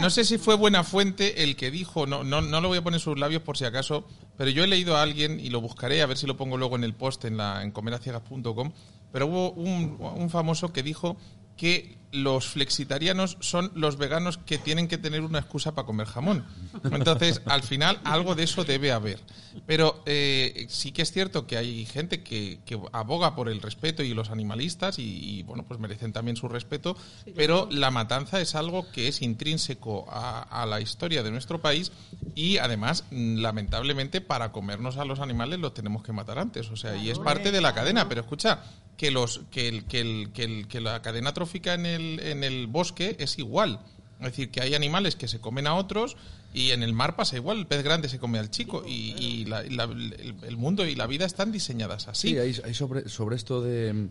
[0.00, 2.82] No sé si fue buena fuente el que dijo, no, no, no lo voy a
[2.82, 4.06] poner en sus labios por si acaso,
[4.36, 6.76] pero yo he leído a alguien y lo buscaré a ver si lo pongo luego
[6.76, 8.72] en el post en, la, en comeraciegas.com,
[9.12, 11.16] pero hubo un, un famoso que dijo
[11.56, 16.44] que los flexitarianos son los veganos que tienen que tener una excusa para comer jamón.
[16.84, 19.18] Entonces, al final, algo de eso debe haber.
[19.66, 24.02] Pero eh, sí que es cierto que hay gente que, que aboga por el respeto
[24.02, 26.96] y los animalistas y, y, bueno, pues merecen también su respeto,
[27.34, 31.92] pero la matanza es algo que es intrínseco a, a la historia de nuestro país
[32.34, 36.70] y además, lamentablemente, para comernos a los animales los tenemos que matar antes.
[36.70, 38.08] O sea, y es parte de la cadena.
[38.08, 38.62] Pero escucha,
[39.02, 42.44] que los que el, que el, que el- que la cadena trófica en el, en
[42.44, 43.80] el bosque es igual.
[44.20, 46.16] Es decir, que hay animales que se comen a otros
[46.54, 47.58] y en el mar pasa igual.
[47.58, 50.94] El pez grande se come al chico y, y la- la- el, el mundo y
[50.94, 52.28] la vida están diseñadas así.
[52.28, 54.06] Sí, hay, hay sobre, sobre esto de,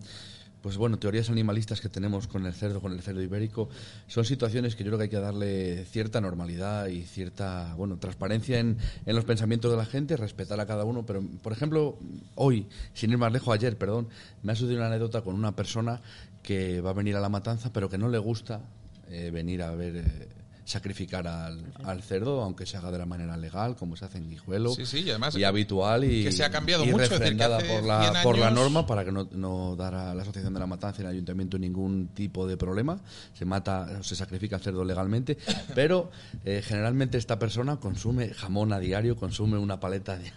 [0.61, 3.69] pues bueno, teorías animalistas que tenemos con el cerdo, con el cerdo ibérico,
[4.07, 8.59] son situaciones que yo creo que hay que darle cierta normalidad y cierta, bueno, transparencia
[8.59, 11.05] en, en los pensamientos de la gente, respetar a cada uno.
[11.05, 11.97] Pero, por ejemplo,
[12.35, 14.07] hoy, sin ir más lejos, ayer, perdón,
[14.43, 16.01] me ha sucedido una anécdota con una persona
[16.43, 18.61] que va a venir a la matanza, pero que no le gusta
[19.09, 19.97] eh, venir a ver...
[19.97, 20.40] eh,
[20.71, 24.29] sacrificar al, al cerdo, aunque se haga de la manera legal, como se hace en
[24.29, 27.19] Guijuelo, Sí, sí, y además que habitual y, se ha cambiado y mucho, decir, que
[27.19, 30.21] refrendada hace por la, 100 por la norma para que no, no dará a la
[30.21, 32.99] Asociación de la Matanza y el Ayuntamiento ningún tipo de problema.
[33.37, 35.37] Se mata se sacrifica el cerdo legalmente,
[35.75, 36.09] pero
[36.45, 40.19] eh, generalmente esta persona consume jamón a diario, consume una paleta.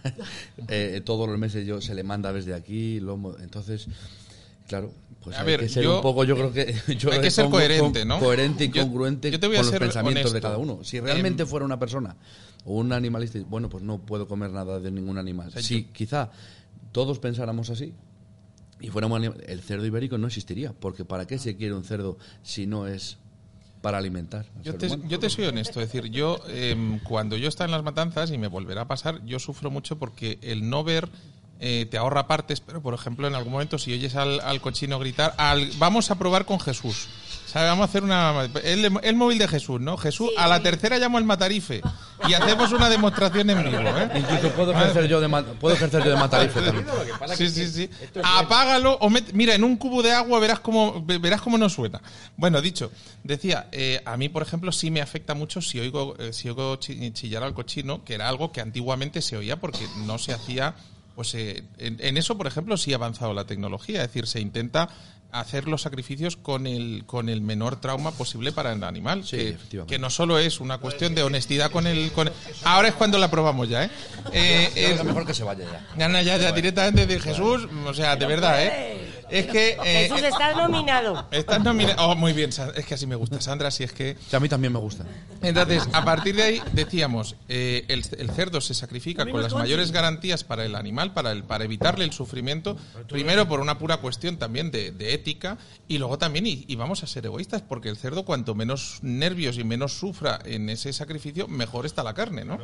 [0.69, 3.87] Eh, todos los meses yo se le manda desde aquí, lomo, entonces,
[4.67, 4.93] claro.
[5.25, 7.31] Pues A hay ver, que ser yo- un poco, yo creo que yo hay que
[7.31, 8.19] ser coherente, con- ¿no?
[8.21, 10.81] Coherente y congruente yo te voy a con los pensamientos de cada uno.
[10.85, 12.17] Si realmente Em, fuera una persona
[12.65, 15.51] o un animalista, bueno, pues no puedo comer nada de ningún animal.
[15.51, 16.31] sea, Si quizá
[16.93, 17.95] todos pensáramos así
[18.81, 22.19] y fuéramos anim- el cerdo ibérico no existiría, porque ¿para qué se quiere un cerdo
[22.43, 23.17] si no es
[23.81, 24.47] para alimentar?
[24.79, 28.31] te, yo te soy honesto, es decir, yo em, cuando yo estaba en las matanzas
[28.31, 31.09] y me volverá a pasar, yo sufro mucho porque el no ver
[31.61, 34.99] eh, te ahorra partes, pero por ejemplo en algún momento si oyes al, al cochino
[34.99, 37.09] gritar, al, vamos a probar con Jesús.
[37.55, 38.49] Vamos a hacer una...
[38.65, 39.97] El, el móvil de Jesús, ¿no?
[39.97, 41.83] Jesús, a la tercera llamo al matarife
[42.29, 44.11] y hacemos una demostración en vivo, ¿eh?
[44.17, 46.85] Incluso puedo ejercer yo de, ma- puedo ejercer yo de matarife también.
[47.37, 47.91] Sí, sí, sí.
[48.41, 51.69] Apágalo o met- mira, en un cubo de agua verás cómo ve- verás cómo no
[51.69, 52.03] suena.
[52.37, 52.91] Bueno, dicho,
[53.23, 56.75] decía, eh, a mí, por ejemplo, sí me afecta mucho si oigo, eh, si oigo
[56.81, 60.75] chi- chillar al cochino, que era algo que antiguamente se oía porque no se hacía.
[61.15, 64.03] Pues eh, en, en eso, por ejemplo, sí ha avanzado la tecnología.
[64.03, 64.89] Es decir, se intenta
[65.35, 69.25] hacer los sacrificios con el, con el menor trauma posible para el animal.
[69.25, 69.95] Sí, que, efectivamente.
[69.95, 72.13] que no solo es una cuestión de honestidad con el.
[72.13, 72.31] Con
[72.63, 73.91] ahora es cuando la probamos ya, ¿eh?
[74.33, 75.87] Eh, eh, mejor que se vaya ya.
[75.99, 79.24] ya, no, ya, ya, directamente de Jesús, o sea, de verdad, ¿eh?
[79.31, 79.77] Es que...
[79.85, 81.27] eh, Jesús eh, está nominado.
[81.31, 81.97] estás nominado...
[82.09, 84.17] Oh, muy bien, es que así me gusta, Sandra, si es que...
[84.31, 85.05] Que a mí también me gusta.
[85.43, 89.93] Entonces, a partir de ahí, decíamos, eh, el, el cerdo se sacrifica con las mayores
[89.93, 92.77] garantías para el animal, para, el, para evitarle el sufrimiento,
[93.09, 95.59] primero por una pura cuestión también de, de ética,
[95.89, 99.59] y luego también, y, y vamos a ser egoístas, porque el cerdo cuanto menos nervios
[99.59, 102.59] y menos sufra en ese sacrificio, mejor está la carne, ¿no?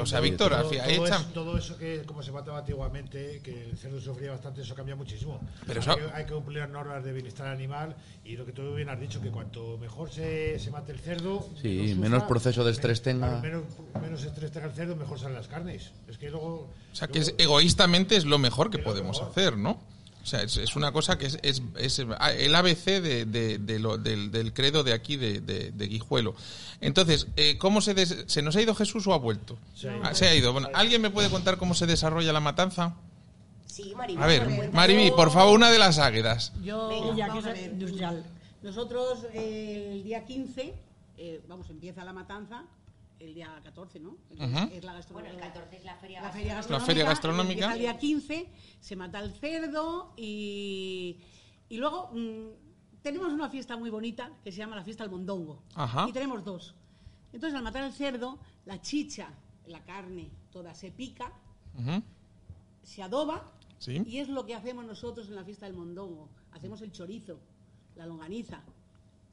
[0.00, 0.72] O sea, Víctor, todo,
[1.06, 4.96] eso, todo eso que como se mataba antiguamente, que el cerdo sufría bastante, eso cambia
[4.96, 5.40] muchísimo.
[5.66, 7.94] Pero eso- Hay que cumplir las normas de bienestar animal
[8.24, 11.48] y lo que tú bien has dicho, que cuanto mejor se, se mate el cerdo...
[11.62, 13.40] Sí, menos proceso de estrés men- tenga.
[13.40, 15.92] claro, Menos, menos estrés tenga el cerdo, mejor salen las carnes.
[16.08, 16.68] Es que luego...
[16.92, 19.78] O sea, que es, egoístamente es lo mejor que podemos hacer, ¿no?
[20.22, 23.78] O sea, es, es una cosa que es, es- es el ABC de, de- de
[23.78, 26.34] lo- del, del credo de aquí, de, de- de Guijuelo.
[26.80, 29.58] Entonces, eh, ¿cómo se, des- se nos ha ido Jesús o ha vuelto?
[29.74, 30.04] Se ha ido.
[30.06, 30.52] Ah, se ha ido.
[30.54, 32.94] Bueno, ¿alguien me puede contar cómo se desarrolla la matanza?
[33.66, 34.22] Sí, Maribel.
[34.22, 34.72] A ver.
[34.72, 36.52] Mariby, por favor, una de las águedas.
[36.62, 37.72] Yo, Venga, ya vamos que a es ver.
[37.72, 38.24] industrial.
[38.62, 40.74] Nosotros eh, el día 15,
[41.18, 42.64] eh, vamos, empieza la matanza,
[43.18, 44.16] el día 14, ¿no?
[44.30, 46.86] Es la Bueno, el 14 es la feria la feria La gastronómica.
[46.86, 47.72] feria gastronómica.
[47.72, 48.48] El día 15,
[48.80, 51.18] se mata el cerdo y,
[51.68, 55.62] y luego mm, tenemos una fiesta muy bonita que se llama la fiesta del mondongo.
[55.74, 56.06] Ajá.
[56.08, 56.74] Y tenemos dos.
[57.32, 59.28] Entonces, al matar el cerdo, la chicha,
[59.66, 61.32] la carne, toda se pica,
[62.82, 63.50] se adoba
[63.84, 64.02] Sí.
[64.06, 66.28] y es lo que hacemos nosotros en la fiesta del mondongo.
[66.52, 67.38] Hacemos el chorizo,
[67.96, 68.60] la longaniza.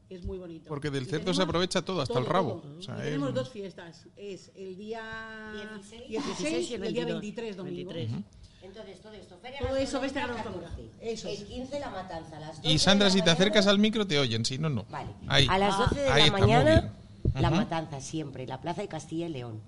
[0.09, 0.67] Es muy bonito.
[0.67, 2.55] Porque del cerdo se aprovecha todo, hasta el rabo.
[2.61, 2.79] todo.
[2.79, 4.07] O sea, Y es- tenemos dos fiestas.
[4.17, 7.93] Es el día 16, 16 y el, día 22, 23, domingo.
[7.93, 8.23] 23.
[8.63, 10.01] Entonces, todo esto, feria Todo eso.
[10.01, 10.89] 14.
[10.99, 11.39] Eso es.
[11.41, 13.79] El 15 la matanza, a las 12 Y Sandra, la si te mañana- acercas al
[13.79, 14.83] micro, te oyen, si no, no.
[14.89, 15.11] Vale.
[15.27, 15.47] Ahí.
[15.49, 16.93] A las 12 de la mañana,
[17.33, 19.61] la matanza siempre, la plaza de Castilla y León.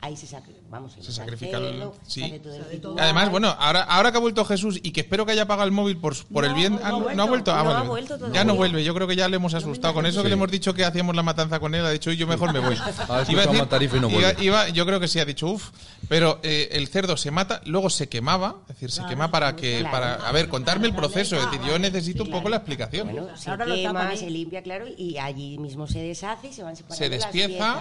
[0.00, 2.40] Ahí se, sacri- vamos, se, Se sacrifica el- cerdo, sí.
[2.42, 2.96] todo el todo.
[2.98, 5.72] Además, bueno, ahora, ahora que ha vuelto Jesús y que espero que haya apagado el
[5.72, 6.74] móvil por, por el bien.
[6.74, 7.52] no ah, ha no, vuelto, no ha vuelto.
[7.54, 8.84] Ah, ha vuelto ya no vuelve.
[8.84, 9.94] Yo creo que ya le hemos asustado.
[9.94, 12.16] Con eso que le hemos dicho que hacíamos la matanza con él, ha dicho, "Uy,
[12.16, 12.76] yo mejor me voy.
[13.08, 14.44] Ha escuchado Matarife y no iba- vuelve.
[14.44, 15.70] iba- yo creo que sí ha dicho, uff.
[16.08, 18.56] Pero eh, el cerdo se mata, luego se quemaba.
[18.68, 19.80] Es decir, se quema para que.
[19.80, 19.90] Claro.
[19.90, 21.36] para A ver, contarme el proceso.
[21.36, 23.08] Es decir, yo necesito un poco la explicación.
[23.10, 26.62] Bueno, se Ahora lo quema, se limpia, claro, y allí mismo se deshace y se
[26.62, 27.80] van se despieza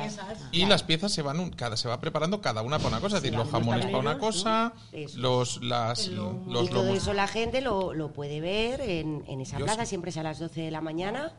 [0.52, 3.18] y las piezas se van un- cada se va preparando cada una para una cosa
[3.18, 4.74] es decir los jamones para una cosa
[5.18, 9.42] los las los y todo lomos eso la gente lo, lo puede ver en, en
[9.42, 11.34] esa Yo plaza, siempre es a las 12 de la mañana.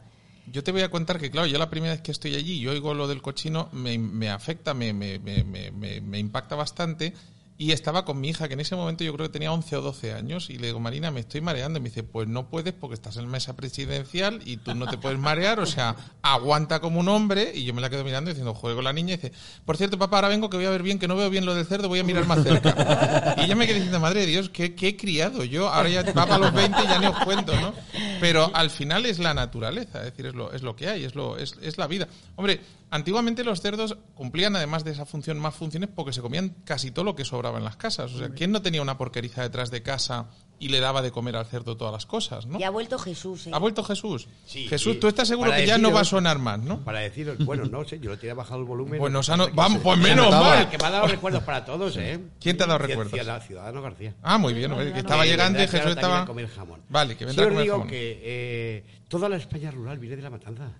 [0.51, 2.66] Yo te voy a contar que, claro, yo la primera vez que estoy allí y
[2.69, 7.12] oigo lo del cochino, me, me afecta, me, me, me, me- me- me impacta bastante.
[7.61, 9.80] Y estaba con mi hija, que en ese momento yo creo que tenía 11 o
[9.82, 11.80] 12 años, y le digo, Marina, me estoy mareando.
[11.80, 14.96] Y me dice, pues no puedes porque estás en mesa presidencial y tú no te
[14.96, 17.50] puedes marear, o sea, aguanta como un hombre.
[17.52, 19.32] Y yo me la quedo mirando diciendo, juego la niña, y dice,
[19.64, 21.54] por cierto, papá, ahora vengo que voy a ver bien, que no veo bien lo
[21.56, 23.34] del cerdo, voy a mirar más cerca.
[23.42, 26.02] Y yo me quedé diciendo, madre de Dios, qué, qué he criado yo, ahora ya
[26.12, 27.74] va los 20 y ya ni os cuento, ¿no?
[28.20, 31.16] Pero al final es la naturaleza, es decir, es lo, es lo que hay, es,
[31.16, 32.06] lo, es, es la vida.
[32.36, 32.61] Hombre,
[32.91, 37.05] antiguamente los cerdos cumplían además de esa función más funciones porque se comían casi todo
[37.05, 38.12] lo que sobraba en las casas.
[38.14, 40.26] O sea, ¿quién no tenía una porqueriza detrás de casa
[40.61, 42.59] y le daba de comer al cerdo todas las cosas, no?
[42.59, 43.47] Y ha vuelto Jesús.
[43.47, 43.51] ¿eh?
[43.53, 44.26] ¿Ha vuelto Jesús?
[44.45, 44.99] Sí, Jesús, sí.
[45.01, 46.80] tú estás seguro Para que ya no va a sonar más, ¿no?
[46.80, 48.99] Para deciros, bueno, no sé, yo le tenía bajado el volumen.
[48.99, 50.68] Pues nos Lo han- que pasa es que vamos, pues menos mal.
[50.70, 52.18] Que me ha dado recuerdos para todos, ¿eh?
[52.41, 53.12] ¿Quién te ha dado recuerdos?
[53.12, 54.14] Ciudad- Ciudadano García.
[54.22, 56.22] Ah, muy bien, que estaba llegando y Jesús estaba...
[56.22, 56.80] a comer jamón.
[56.89, 57.89] Vale, que Sí vendrá a os comer digo jamón.
[57.89, 60.72] que eh, toda la España rural viene de la matanza.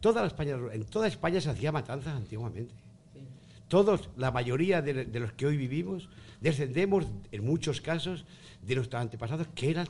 [0.00, 2.72] Toda la España en toda España se hacía matanza antiguamente.
[3.68, 6.08] Todos, la mayoría de, de los que hoy vivimos,
[6.40, 8.24] descendemos en muchos casos
[8.62, 9.88] de nuestros antepasados que eran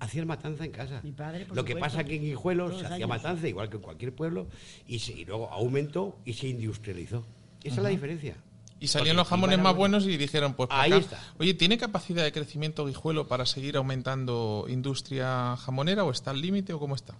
[0.00, 1.00] hacían matanza en casa.
[1.04, 1.96] Mi padre, por Lo que supuesto.
[1.98, 3.08] pasa que en Guijuelo se hacía años.
[3.08, 4.46] matanza igual que en cualquier pueblo
[4.88, 7.24] y, se- y luego aumentó y se industrializó.
[7.62, 8.34] Esa es la diferencia.
[8.80, 11.00] Y salían Porque los jamones más buenos y dijeron, pues por Ahí acá.
[11.00, 11.20] está.
[11.38, 16.72] Oye, ¿tiene capacidad de crecimiento Guijuelo para seguir aumentando industria jamonera o está al límite
[16.72, 17.14] o cómo está?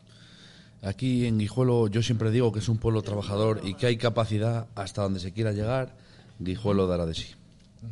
[0.86, 4.68] Aquí en Guijuelo yo siempre digo que es un pueblo trabajador y que hay capacidad
[4.76, 5.96] hasta donde se quiera llegar,
[6.38, 7.34] Guijuelo dará de sí,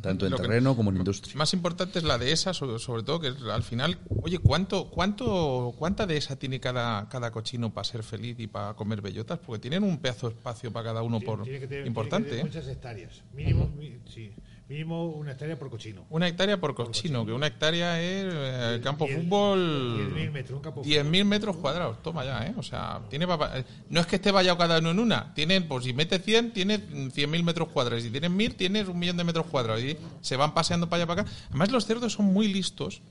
[0.01, 1.35] tanto en Lo que- terreno como en industria.
[1.35, 6.05] Más importante es la dehesa, sobre, sobre todo, que al final, oye, ¿cuánto, cuánto, ¿cuánta
[6.07, 9.39] dehesa tiene cada, cada cochino para ser feliz y para comer bellotas?
[9.45, 12.29] Porque tienen un pedazo de espacio para cada uno por Tiene que tener- importante.
[12.29, 12.51] tiene que ¿eh?
[12.51, 13.23] tener muchas hectáreas.
[13.33, 14.31] Mínimo, mi- sí,
[14.67, 16.05] mínimo una hectárea por cochino.
[16.09, 20.11] Una hectárea por cochino, que una hectárea es eh, el campo Diez- fútbol.
[20.13, 22.53] 10.000 metros, un campo 10.000 metros cuadrados, toma ya, ¿eh?
[22.57, 25.67] O sea, tiene papa- eh, no es que esté vallado cada uno en una, tienen,
[25.67, 29.23] pues si mete 100, tiene 100.000 metros cuadrados, si tienes 1.000, tienes un millón de
[29.23, 31.31] metros cuadrados, y se van paseando para allá para acá.
[31.49, 33.01] Además, los cerdos son muy listos,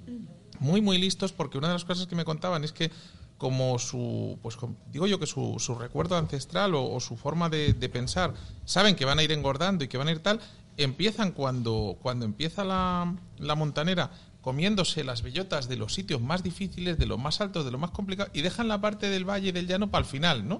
[0.59, 2.90] muy, muy listos, porque una de las cosas que me contaban es que
[3.38, 4.57] como su, pues
[4.92, 8.32] digo yo que su, su recuerdo ancestral o, o su forma de, de pensar,
[8.64, 10.40] saben que van a ir engordando y que van a ir tal,
[10.77, 14.11] empiezan cuando, cuando empieza la, la montanera
[14.41, 17.91] comiéndose las bellotas de los sitios más difíciles, de los más altos, de los más
[17.91, 20.59] complicados, y dejan la parte del valle y del llano para el final, ¿no?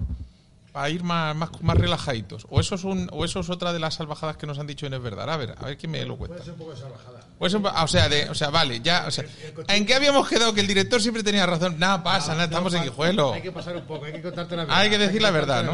[0.71, 2.47] Para ir más, más, más relajaditos.
[2.49, 4.85] O eso, es un, o eso es otra de las salvajadas que nos han dicho
[4.85, 5.29] y no es verdad.
[5.29, 6.35] A ver, a ver quién me lo cuenta.
[6.35, 7.19] Puede ser un poco de salvajada.
[7.39, 9.23] Pues, pa- o sea, de, o sea, vale, ya, o sea,
[9.69, 10.53] ¿en qué habíamos quedado?
[10.53, 11.75] Que el director siempre tenía razón.
[11.79, 13.33] Nada pasa, nada, estamos en Guijuelo.
[13.33, 14.77] Hay que pasar un poco, hay que contarte la verdad.
[14.79, 15.73] Hay que decir la verdad, ¿no?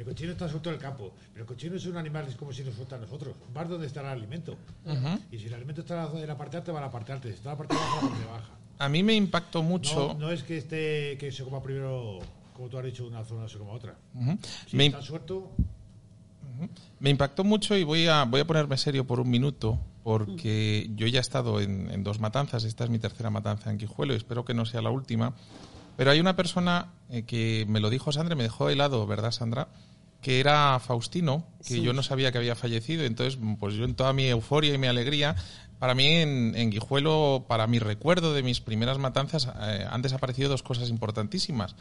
[0.00, 2.54] El cochino está suelto en el campo, pero el cochino es un animal, es como
[2.54, 3.34] si nos suelta a nosotros.
[3.52, 4.56] Vas donde está el alimento.
[5.30, 7.28] Y si el alimento está en la parte alta, va a la parte alta.
[7.28, 8.50] Si está en la parte baja, va a la parte baja.
[8.78, 10.14] A mí me impactó mucho.
[10.14, 12.18] No, no es que esté que se coma primero,
[12.54, 13.94] como tú has dicho, una zona se coma otra.
[14.66, 15.50] Si me, está suelto,
[16.98, 21.08] me impactó mucho y voy a, voy a ponerme serio por un minuto porque yo
[21.08, 24.16] ya he estado en, en dos matanzas, esta es mi tercera matanza en Quijuelo y
[24.16, 25.34] espero que no sea la última.
[26.00, 29.68] Pero hay una persona eh, que me lo dijo Sandra, me dejó helado, ¿verdad Sandra?
[30.20, 31.82] Que era Faustino, que Sí.
[31.82, 33.04] yo no sabía que había fallecido.
[33.04, 35.34] Entonces, pues yo en toda mi euforia y mi alegría,
[35.78, 40.50] para mí en, en Guijuelo, para mi recuerdo de mis primeras matanzas, eh, han desaparecido
[40.50, 41.74] dos cosas importantísimas.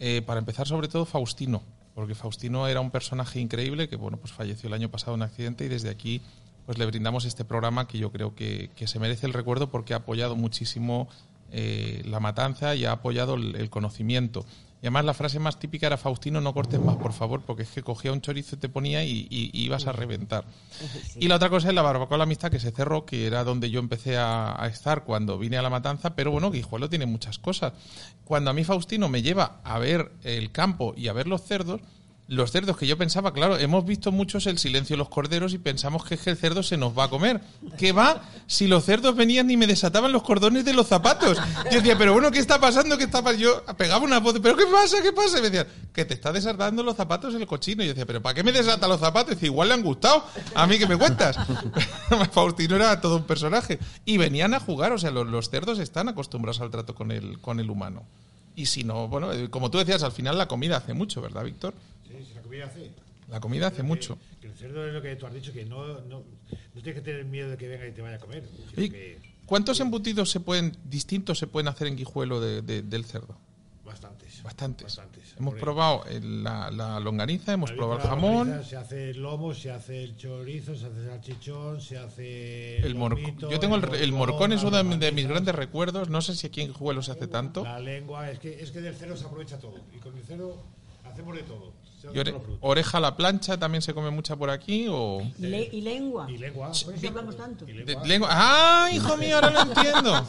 [0.00, 1.62] Eh, para empezar, sobre todo Faustino,
[1.94, 5.28] porque Faustino era un personaje increíble que bueno, pues falleció el año pasado en un
[5.28, 6.20] accidente y desde aquí
[6.66, 9.94] pues le brindamos este programa que yo creo que, que se merece el recuerdo porque
[9.94, 11.08] ha apoyado muchísimo
[11.50, 14.44] eh, la matanza y ha apoyado el, el conocimiento.
[14.80, 17.70] Y además la frase más típica era Faustino, no cortes más, por favor, porque es
[17.70, 20.44] que cogía un chorizo y te ponía y, y- y ibas a reventar.
[21.20, 23.70] Y la otra cosa es la barbacoa la amistad que se cerró, que era donde
[23.70, 27.38] yo empecé a, a estar cuando vine a la matanza, pero bueno, Guijuelo tiene muchas
[27.38, 27.72] cosas.
[28.24, 31.80] Cuando a mí Faustino me lleva a ver el campo y a ver los cerdos,
[32.28, 35.58] los cerdos que yo pensaba, claro, hemos visto muchos el silencio de los corderos y
[35.58, 37.40] pensamos que el cerdo se nos va a comer.
[37.78, 38.22] ¿Qué va?
[38.46, 41.38] Si los cerdos venían y me desataban los cordones de los zapatos.
[41.72, 42.98] Yo decía, pero bueno, ¿qué está pasando?
[42.98, 43.32] ¿Qué está?
[43.32, 45.02] Yo pegaba una voz, ¿pero qué pasa?
[45.02, 45.38] ¿Qué pasa?
[45.38, 47.82] Y me decían, que te está desatando los zapatos el cochino.
[47.82, 49.32] Y yo decía, ¿pero para qué me desata los zapatos?
[49.32, 50.22] Y decía, igual le han gustado.
[50.54, 51.38] A mí que me cuentas.
[52.32, 53.78] Faustino era todo un personaje.
[54.04, 57.38] Y venían a jugar, o sea, los, los cerdos están acostumbrados al trato con el,
[57.40, 58.02] con el humano.
[58.54, 61.44] Y si no, bueno, eh, como tú decías, al final la comida hace mucho, ¿verdad,
[61.44, 61.74] Víctor?
[62.48, 62.90] La comida hace.
[63.28, 64.18] La comida hace mucho.
[64.40, 67.00] Que el cerdo es lo que tú has dicho, que no, no, no tienes que
[67.02, 68.42] tener miedo de que venga y te vaya a comer.
[68.74, 73.36] que ¿Cuántos embutidos se pueden distintos se pueden hacer en Guijuelo de- de- del cerdo?
[73.84, 74.42] bastantes.
[74.42, 74.84] Bastantes.
[74.84, 75.34] Bastantes.
[75.38, 79.70] Hemos probado el- la, la longaniza, hemos probado el jamón, Se hace el lomo, se
[79.70, 83.38] hace el chorizo, se hace el salchichón, se hace el morcón.
[83.38, 86.10] Yo tengo el, el morcón, es uno de, de mis grandes recuerdos.
[86.10, 87.64] No sé si aquí en Guijuelo se hace tanto.
[87.64, 89.74] La lengua, es que, es que del cerdo se aprovecha todo.
[89.96, 90.62] Y con el cerdo
[91.10, 91.72] hacemos de todo.
[92.14, 95.68] Y ore- oreja a la plancha también se come mucha por aquí o Y, le-
[95.72, 96.30] y lengua.
[96.30, 96.68] Y lengua.
[96.84, 97.68] Por eso hablamos tanto.
[97.68, 98.28] Y de- lengua.
[98.30, 99.34] ¡Ah, hijo mío!
[99.36, 100.26] Ahora lo entiendo.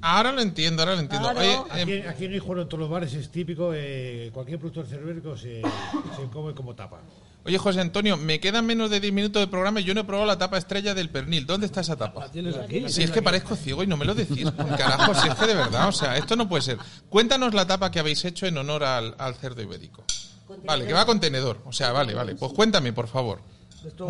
[0.00, 1.28] Ahora lo entiendo, ahora lo entiendo.
[1.30, 1.40] Claro.
[1.70, 4.84] Oye, Aquí, eh, aquí en Guijuelo, en todos los bares, es típico, eh, cualquier producto
[4.84, 7.00] cervérico se, se come como tapa.
[7.44, 10.04] oye, José Antonio, me quedan menos de 10 minutos de programa y yo no he
[10.04, 11.46] probado la tapa estrella del pernil.
[11.46, 12.30] ¿Dónde está esa tapa?
[12.30, 12.88] Tienes aquí.
[12.88, 15.54] Si es que parezco ciego y no me lo decís, carajo, si es que de
[15.56, 16.78] verdad, o sea, esto no puede ser.
[17.08, 20.04] Cuéntanos la tapa que habéis hecho en honor al, al cerdo ibérico.
[20.64, 22.34] Vale, que va a contenedor, o sea, vale, vale.
[22.34, 23.40] Pues cuéntame, por favor.
[23.86, 24.08] Esto,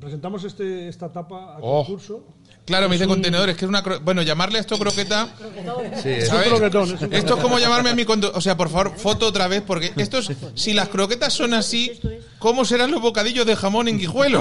[0.00, 1.84] Presentamos este, esta etapa a Oh.
[1.84, 2.22] concurso.
[2.64, 3.82] Claro, me dice contenedor, es que es una...
[3.82, 5.28] cro- Bueno, llamarle a esto croqueta...
[6.02, 6.48] Sí, es- ¿sabes?
[6.48, 9.26] croquetón, es un Esto es como llamarme a mi condu- O sea, por favor, foto
[9.26, 11.98] otra vez, porque estos, si las croquetas son así,
[12.38, 14.40] ¿cómo serán los bocadillos de jamón en Guijuelo?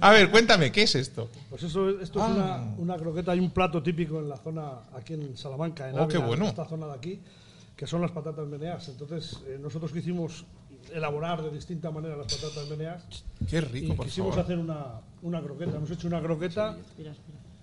[0.00, 1.30] A ver, cuéntame, ¿qué es esto?
[1.50, 5.14] Pues eso, esto es una, una croqueta y un plato típico en la zona, aquí
[5.14, 6.44] en Salamanca, en Oh, qué bueno.
[6.44, 7.20] en esta zona de aquí,
[7.78, 8.88] que son las patatas meneas.
[8.88, 10.44] Entonces, eh, nosotros quisimos
[10.92, 13.04] elaborar de distinta manera las patatas meneas
[13.48, 14.44] Qué y rico, por quisimos favor.
[14.44, 15.76] hacer una, una croqueta.
[15.76, 16.76] Hemos hecho una croqueta,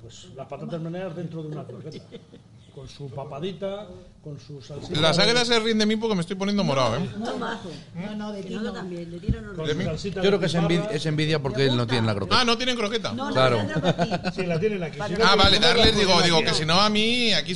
[0.01, 1.97] pues las patatas meneas dentro de una croqueta,
[2.75, 3.87] con su papadita,
[4.21, 4.99] con su salsita.
[4.99, 7.09] Las águilas se ríen de mí porque me estoy poniendo morado, ¿eh?
[7.17, 7.71] No, mazo.
[7.93, 9.09] No, no, de ti no, también.
[9.09, 10.97] De tiro no lo con su salsita Yo creo que es envidia, butifarra.
[10.97, 12.41] es envidia porque él no tiene la croqueta.
[12.41, 13.13] Ah, ¿no tienen croqueta?
[13.13, 13.59] No, no, Claro.
[13.65, 14.31] Ti.
[14.35, 14.99] Sí, la tienen aquí.
[15.07, 17.53] Si no, Ah, vale, darles, digo, digo, que si no a mí, aquí,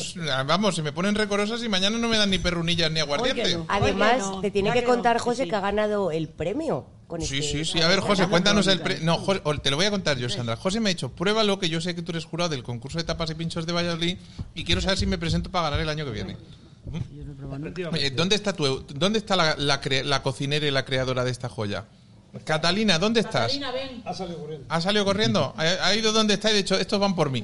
[0.48, 3.60] vamos, se me ponen recorosas y mañana no me dan ni perrunillas ni aguardiente.
[3.68, 6.86] Además, te tiene que contar, José, que ha ganado el premio.
[7.10, 7.82] Con Sí, este- sí, sí.
[7.82, 9.00] A ver, José, cuéntanos el pre...
[9.02, 10.56] No, José, te lo voy a contar yo, Sandra.
[10.56, 13.04] José me ha dicho, pruébalo, que yo sé que tú eres jurado del concurso de
[13.04, 14.16] tapas y pinchos de Valladolid
[14.54, 16.38] y quiero saber si me presento para ganar el año que viene.
[16.86, 17.68] Yo no he probado nunca.
[17.70, 18.06] Efectivamente.
[18.08, 21.32] Oye, ¿dónde está tu, dónde está la, la, cre- la cocinera y la creadora de
[21.32, 21.86] esta joya?
[22.44, 23.54] Catalina, ¿dónde estás?
[23.54, 24.02] Catalina, ven.
[24.06, 24.66] Ha salido corriendo.
[24.70, 25.54] ¿Ha salido corriendo?
[25.58, 26.52] ¿Ha, ha ido donde está?
[26.52, 27.44] Y de hecho, estos van por mí.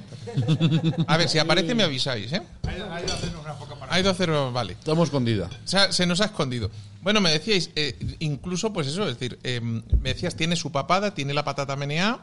[1.08, 2.42] A ver, si aparece me avisáis, ¿eh?
[2.68, 4.30] Ha ido- ha ido a hacernos una poca para Ha ido a hacer...
[4.30, 4.74] Vale.
[4.74, 5.50] Estamos escondida.
[5.64, 6.70] O sea, se nos ha escondido.
[7.02, 11.14] Bueno, me decíais, eh, incluso, pues eso, es decir, eh, me decías, tiene su papada,
[11.14, 12.20] tiene la patata meneá.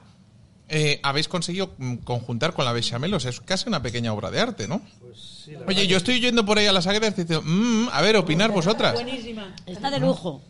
[0.69, 4.31] eh, habéis conseguido mm, conjuntar con la bechamel, o sea, es casi una pequeña obra
[4.31, 4.81] de arte, ¿no?
[5.01, 8.01] Pues sí, la Oye, yo estoy yendo por ahí a las águilas diciendo, mm, a
[8.01, 8.95] ver, opinar vosotras.
[8.95, 9.55] Buenísima.
[9.67, 10.41] Está de lujo.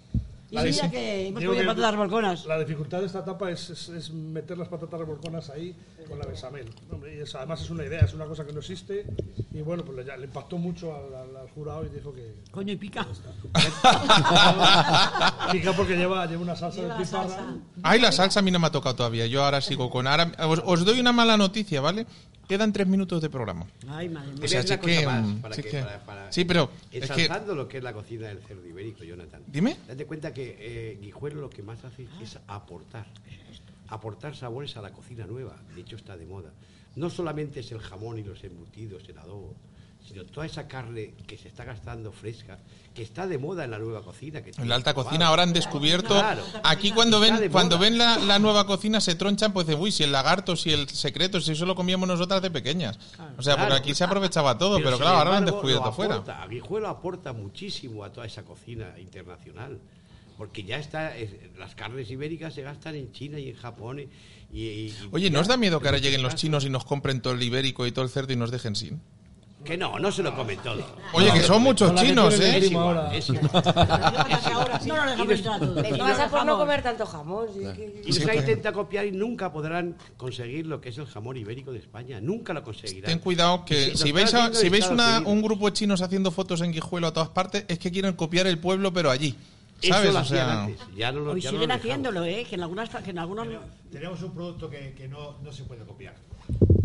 [0.52, 2.44] Y La mira que hemos comido patatas revolconas.
[2.44, 5.74] La dificultad de esta etapa es, es- es meter las patatas revolconas ahí
[6.06, 6.68] con la bechamel.
[6.90, 9.06] Hombre, y es- además es una idea, es una cosa que no existe.
[9.50, 12.34] Y bueno, pues le, ya- le impactó mucho al, al- al jurado y dijo que.
[12.50, 13.06] Coño, y pica.
[15.52, 17.54] Pica porque lleva, lleva una salsa Lleva de salsa.
[17.82, 19.26] Ay, la salsa a mí no me ha tocado todavía.
[19.26, 20.06] Yo ahora sigo con...
[20.06, 22.06] Ahora, os, os doy una mala noticia, ¿vale?
[22.48, 23.66] Quedan tres minutos de programa.
[23.88, 24.44] Ay, madre mía.
[24.44, 27.22] O sea, que, más, mm, para sí que- que- para- para- sí, pero es que...
[27.22, 29.42] Ensalzando lo que es la cocina del cerdo ibérico, Jonathan.
[29.46, 29.76] Dime.
[29.88, 33.06] Date cuenta que eh, Guijuelo lo que más hace es aportar.
[33.88, 35.56] Aportar sabores a la cocina nueva.
[35.74, 36.50] De hecho, está de moda.
[36.94, 39.54] no solamente es el jamón y los embutidos, el adobo,
[40.06, 42.58] sino toda esa carne que se está gastando fresca,
[42.94, 44.42] que está de moda en la nueva cocina.
[44.42, 46.08] Que En la alta cocina ahora han descubierto.
[46.08, 46.42] Claro.
[46.64, 49.92] Aquí cuando de ven cuando ven la, la nueva cocina se tronchan, pues dicen, uy,
[49.92, 52.98] si el lagarto, si el secreto, si eso lo comíamos nosotras de pequeñas.
[53.38, 56.14] O sea, porque aquí se aprovechaba todo, pero, claro, ahora lo han descubierto lo fuera.
[56.16, 56.42] aporta,
[57.32, 59.78] muchísimo a toda esa cocina internacional.
[60.36, 64.00] Porque ya está, es- las carnes ibéricas se gastan en China y en Japón.
[64.00, 64.08] y-
[64.52, 66.84] y- y- Oye, ¿no os da miedo que ahora en lleguen los chinos y nos
[66.84, 69.00] compren todo el ibérico y todo el cerdo y nos dejen sin?
[69.64, 70.84] Que no, no se lo comen todo.
[71.12, 72.58] Oye, que son muchos chinos, ¿eh?
[72.58, 73.50] Es igual, es igual.
[74.86, 77.46] No lo dejamos entrar pasa por no comer tanto jamón.
[78.04, 81.78] Y Israel intenta copiar y nunca podrán conseguir lo que es el jamón ibérico de
[81.78, 82.20] España.
[82.20, 83.08] Nunca lo conseguirán.
[83.10, 86.30] Ten cuidado que lo si veis, a- si veis una- un grupo de chinos haciendo
[86.30, 89.36] fotos en Guijuelo a todas partes, es que quieren copiar el pueblo, pero allí.
[89.80, 90.14] Eso ¿Sabes?
[90.14, 90.78] lo O sea, antes.
[90.96, 91.80] Ya no lo, Hoy ya no siguen lo dejamos.
[91.80, 92.46] haciéndolo, ¿eh?
[92.48, 92.88] Que en algunas...
[92.90, 93.48] Que en algunas
[93.90, 96.14] Tenemos un producto que, que no, no se puede copiar.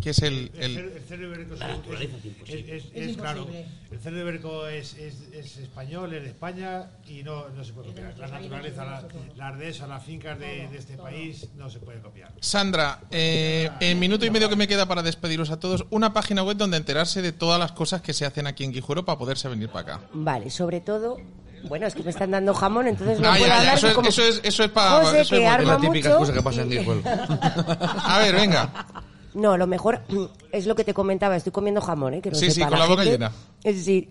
[0.02, 2.16] Que es el, El, el- el cerdo ibérico es, La naturaleza
[2.46, 3.48] es es- es- es- claro,
[3.92, 7.90] el cerdo ibérico es, es- es español, es de España y no, no se puede
[7.90, 8.14] copiar.
[8.18, 9.04] La naturaleza, la,
[9.36, 12.32] la ardesa, las fincas de, de este país no se puede copiar.
[12.40, 16.44] Sandra, eh, en minuto y medio que me queda para despediros a todos, una página
[16.44, 19.50] web donde enterarse de todas las cosas que se hacen aquí en Guijuelo para poderse
[19.50, 20.06] venir para acá.
[20.14, 21.18] Vale, sobre todo,
[21.68, 23.94] bueno, es que me están dando jamón, entonces no Ah, puedo ya, hablar eso es,
[23.96, 25.04] como eso es, eso es para...
[25.06, 27.02] José, eso que es arma la típica mucho cosa que pasa en Guijuelo.
[27.06, 28.86] A ver, venga.
[29.38, 30.02] No, lo mejor
[30.52, 32.22] es lo que te comentaba, estoy comiendo jamón, ¿eh?
[32.22, 33.12] Que no Sí, sí, con la boca gente.
[33.18, 33.32] llena.
[33.64, 34.10] Es decir,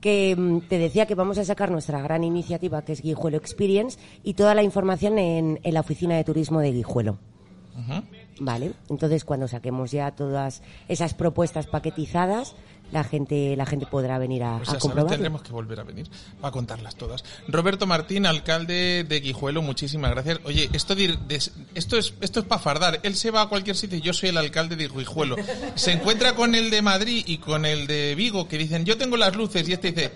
[0.00, 3.98] que mm, te decía que vamos a sacar nuestra gran iniciativa que es Guijuelo Experience
[4.22, 7.18] y toda la información en, en la oficina de turismo de Guijuelo.
[8.40, 12.54] Vale, entonces cuando saquemos ya todas esas propuestas paquetizadas,
[12.92, 15.10] la gente la gente podrá venir a, Pues a comprobarlo.
[15.10, 16.08] tendremos que volver a venir
[16.40, 17.24] para contarlas todas.
[17.48, 20.40] Roberto Martín, alcalde de Guijuelo, muchísimas gracias.
[20.44, 21.18] Oye, esto de,
[21.74, 23.00] esto es esto es para fardar.
[23.02, 25.36] Él se va a cualquier sitio y yo soy el alcalde de Guijuelo.
[25.74, 29.16] Se encuentra con el de Madrid y con el de Vigo que dicen, "Yo tengo
[29.16, 30.12] las luces" y este dice,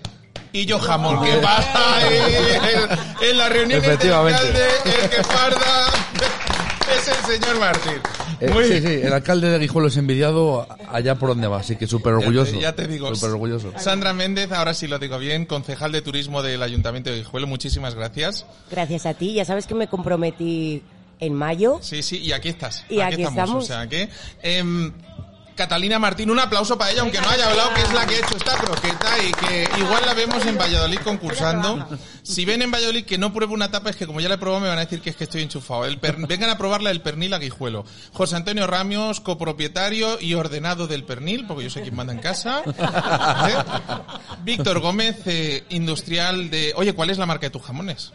[0.51, 1.99] "Y yo jamón, ¿qué pasa?"
[3.23, 4.65] En, en la reunión del alcalde,
[5.03, 6.52] el que farda
[6.87, 8.01] es el señor Martín.
[8.39, 11.75] Eh, Muy sí, sí, el alcalde de Guijuelo es envidiado allá por donde va, así
[11.75, 12.53] que súper orgulloso.
[12.53, 13.13] Ya te, ya te digo.
[13.15, 13.71] Súper orgulloso.
[13.77, 17.95] Sandra Méndez, ahora sí lo digo bien, concejal de turismo del Ayuntamiento de Guijuelo, muchísimas
[17.95, 18.45] gracias.
[18.71, 20.81] Gracias a ti, ya sabes que me comprometí
[21.19, 21.79] en mayo.
[21.81, 22.85] Sí, sí, y aquí estás.
[22.89, 23.63] Y aquí estamos.
[23.63, 24.09] O sea que.
[24.41, 24.91] em,
[25.55, 28.17] Catalina Martín, un aplauso para ella, aunque no haya hablado, que es la que ha
[28.19, 31.87] hecho esta croqueta y que igual la vemos en Valladolid concursando.
[32.23, 34.37] Si ven en Valladolid que no pruebo una tapa, es que como ya la he
[34.37, 35.85] probado me van a decir que es que estoy enchufado.
[35.85, 37.85] El per- vengan a probarla el pernil aguijuelo.
[38.13, 42.63] José Antonio Ramios, copropietario y ordenado del pernil, porque yo soy quien manda en casa.
[42.65, 43.55] ¿Eh?
[44.43, 46.73] Víctor Gómez, eh, industrial de...
[46.75, 48.11] Oye, ¿cuál es la marca de tus jamones?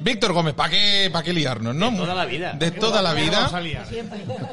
[0.00, 1.90] Víctor Gómez, ¿para qué, pa' qué liarnos, no?
[1.90, 2.52] De toda la vida.
[2.54, 3.36] De toda la vida.
[3.36, 3.86] Vamos a liar.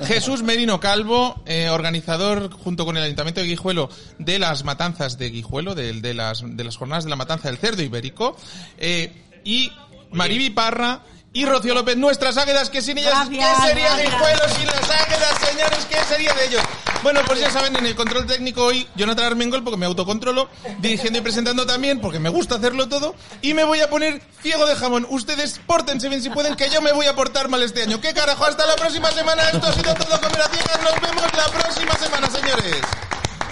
[0.04, 3.90] Jesús Merino Calvo, eh, organizador junto con el Ayuntamiento de Guijuelo
[4.20, 7.58] de las matanzas de Guijuelo, de, de las, de las jornadas de la matanza del
[7.58, 8.36] cerdo ibérico,
[8.78, 9.12] eh,
[9.46, 9.72] y
[10.12, 11.02] Mariby Parra
[11.38, 14.12] y Rocío López, nuestras águedas, que sin ellas, Gracias, ¿qué sería gracias.
[14.12, 15.86] Guijuelo sin las águedas, señores?
[15.88, 16.64] ¿Qué sería de ellos?
[17.04, 21.20] Bueno, pues ya saben, en el control técnico hoy, Jonathan Armengol, porque me autocontrolo, dirigiendo
[21.20, 23.14] y presentando también, porque me gusta hacerlo todo,
[23.44, 25.06] y me voy a poner ciego de jamón.
[25.12, 28.02] Ustedes pórtense bien si pueden, que yo me voy a portar mal este año.
[28.02, 28.44] ¿Qué carajo?
[28.44, 29.44] Hasta la próxima semana.
[29.44, 30.82] Esto ha sido todo comer a ciegas.
[30.82, 32.82] Nos vemos la próxima semana, señores.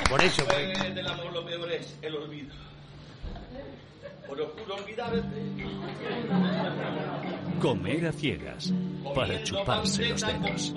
[0.09, 2.55] Por eso, pues, del amor lo peor es el olvido.
[4.27, 5.21] Procuro olvidarte.
[7.61, 8.73] Comer a ciegas
[9.15, 10.73] para chuparse los dedos.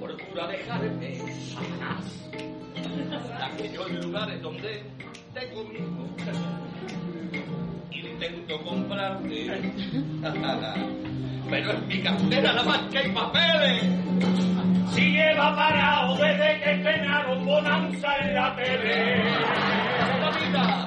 [0.00, 1.22] Procura dejarte
[3.42, 4.82] aquellos lugares donde
[5.32, 6.08] te conmigo.
[7.90, 9.72] Intento comprarte,
[11.50, 13.84] pero en mi cartera nada más que hay papeles.
[14.94, 19.24] Si lleva parado desde que estrenaron Bonanza en la tele.
[20.20, 20.86] Mamita,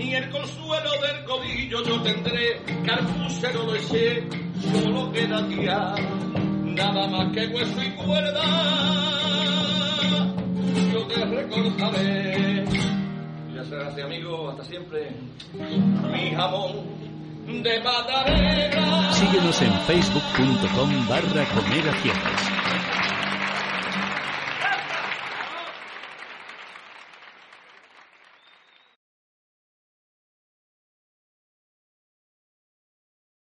[0.00, 4.26] Ni el consuelo del codillo yo tendré, cartuchero lo eché,
[4.72, 5.94] solo queda ya
[6.64, 8.42] nada más que hueso y cuerda.
[10.90, 12.64] Yo te recordaré.
[13.50, 14.48] Muchas gracias, amigo.
[14.48, 15.10] Hasta siempre.
[15.52, 19.12] Mi jamón de Madarena.
[19.12, 21.84] Síguenos en facebook.com barra comer.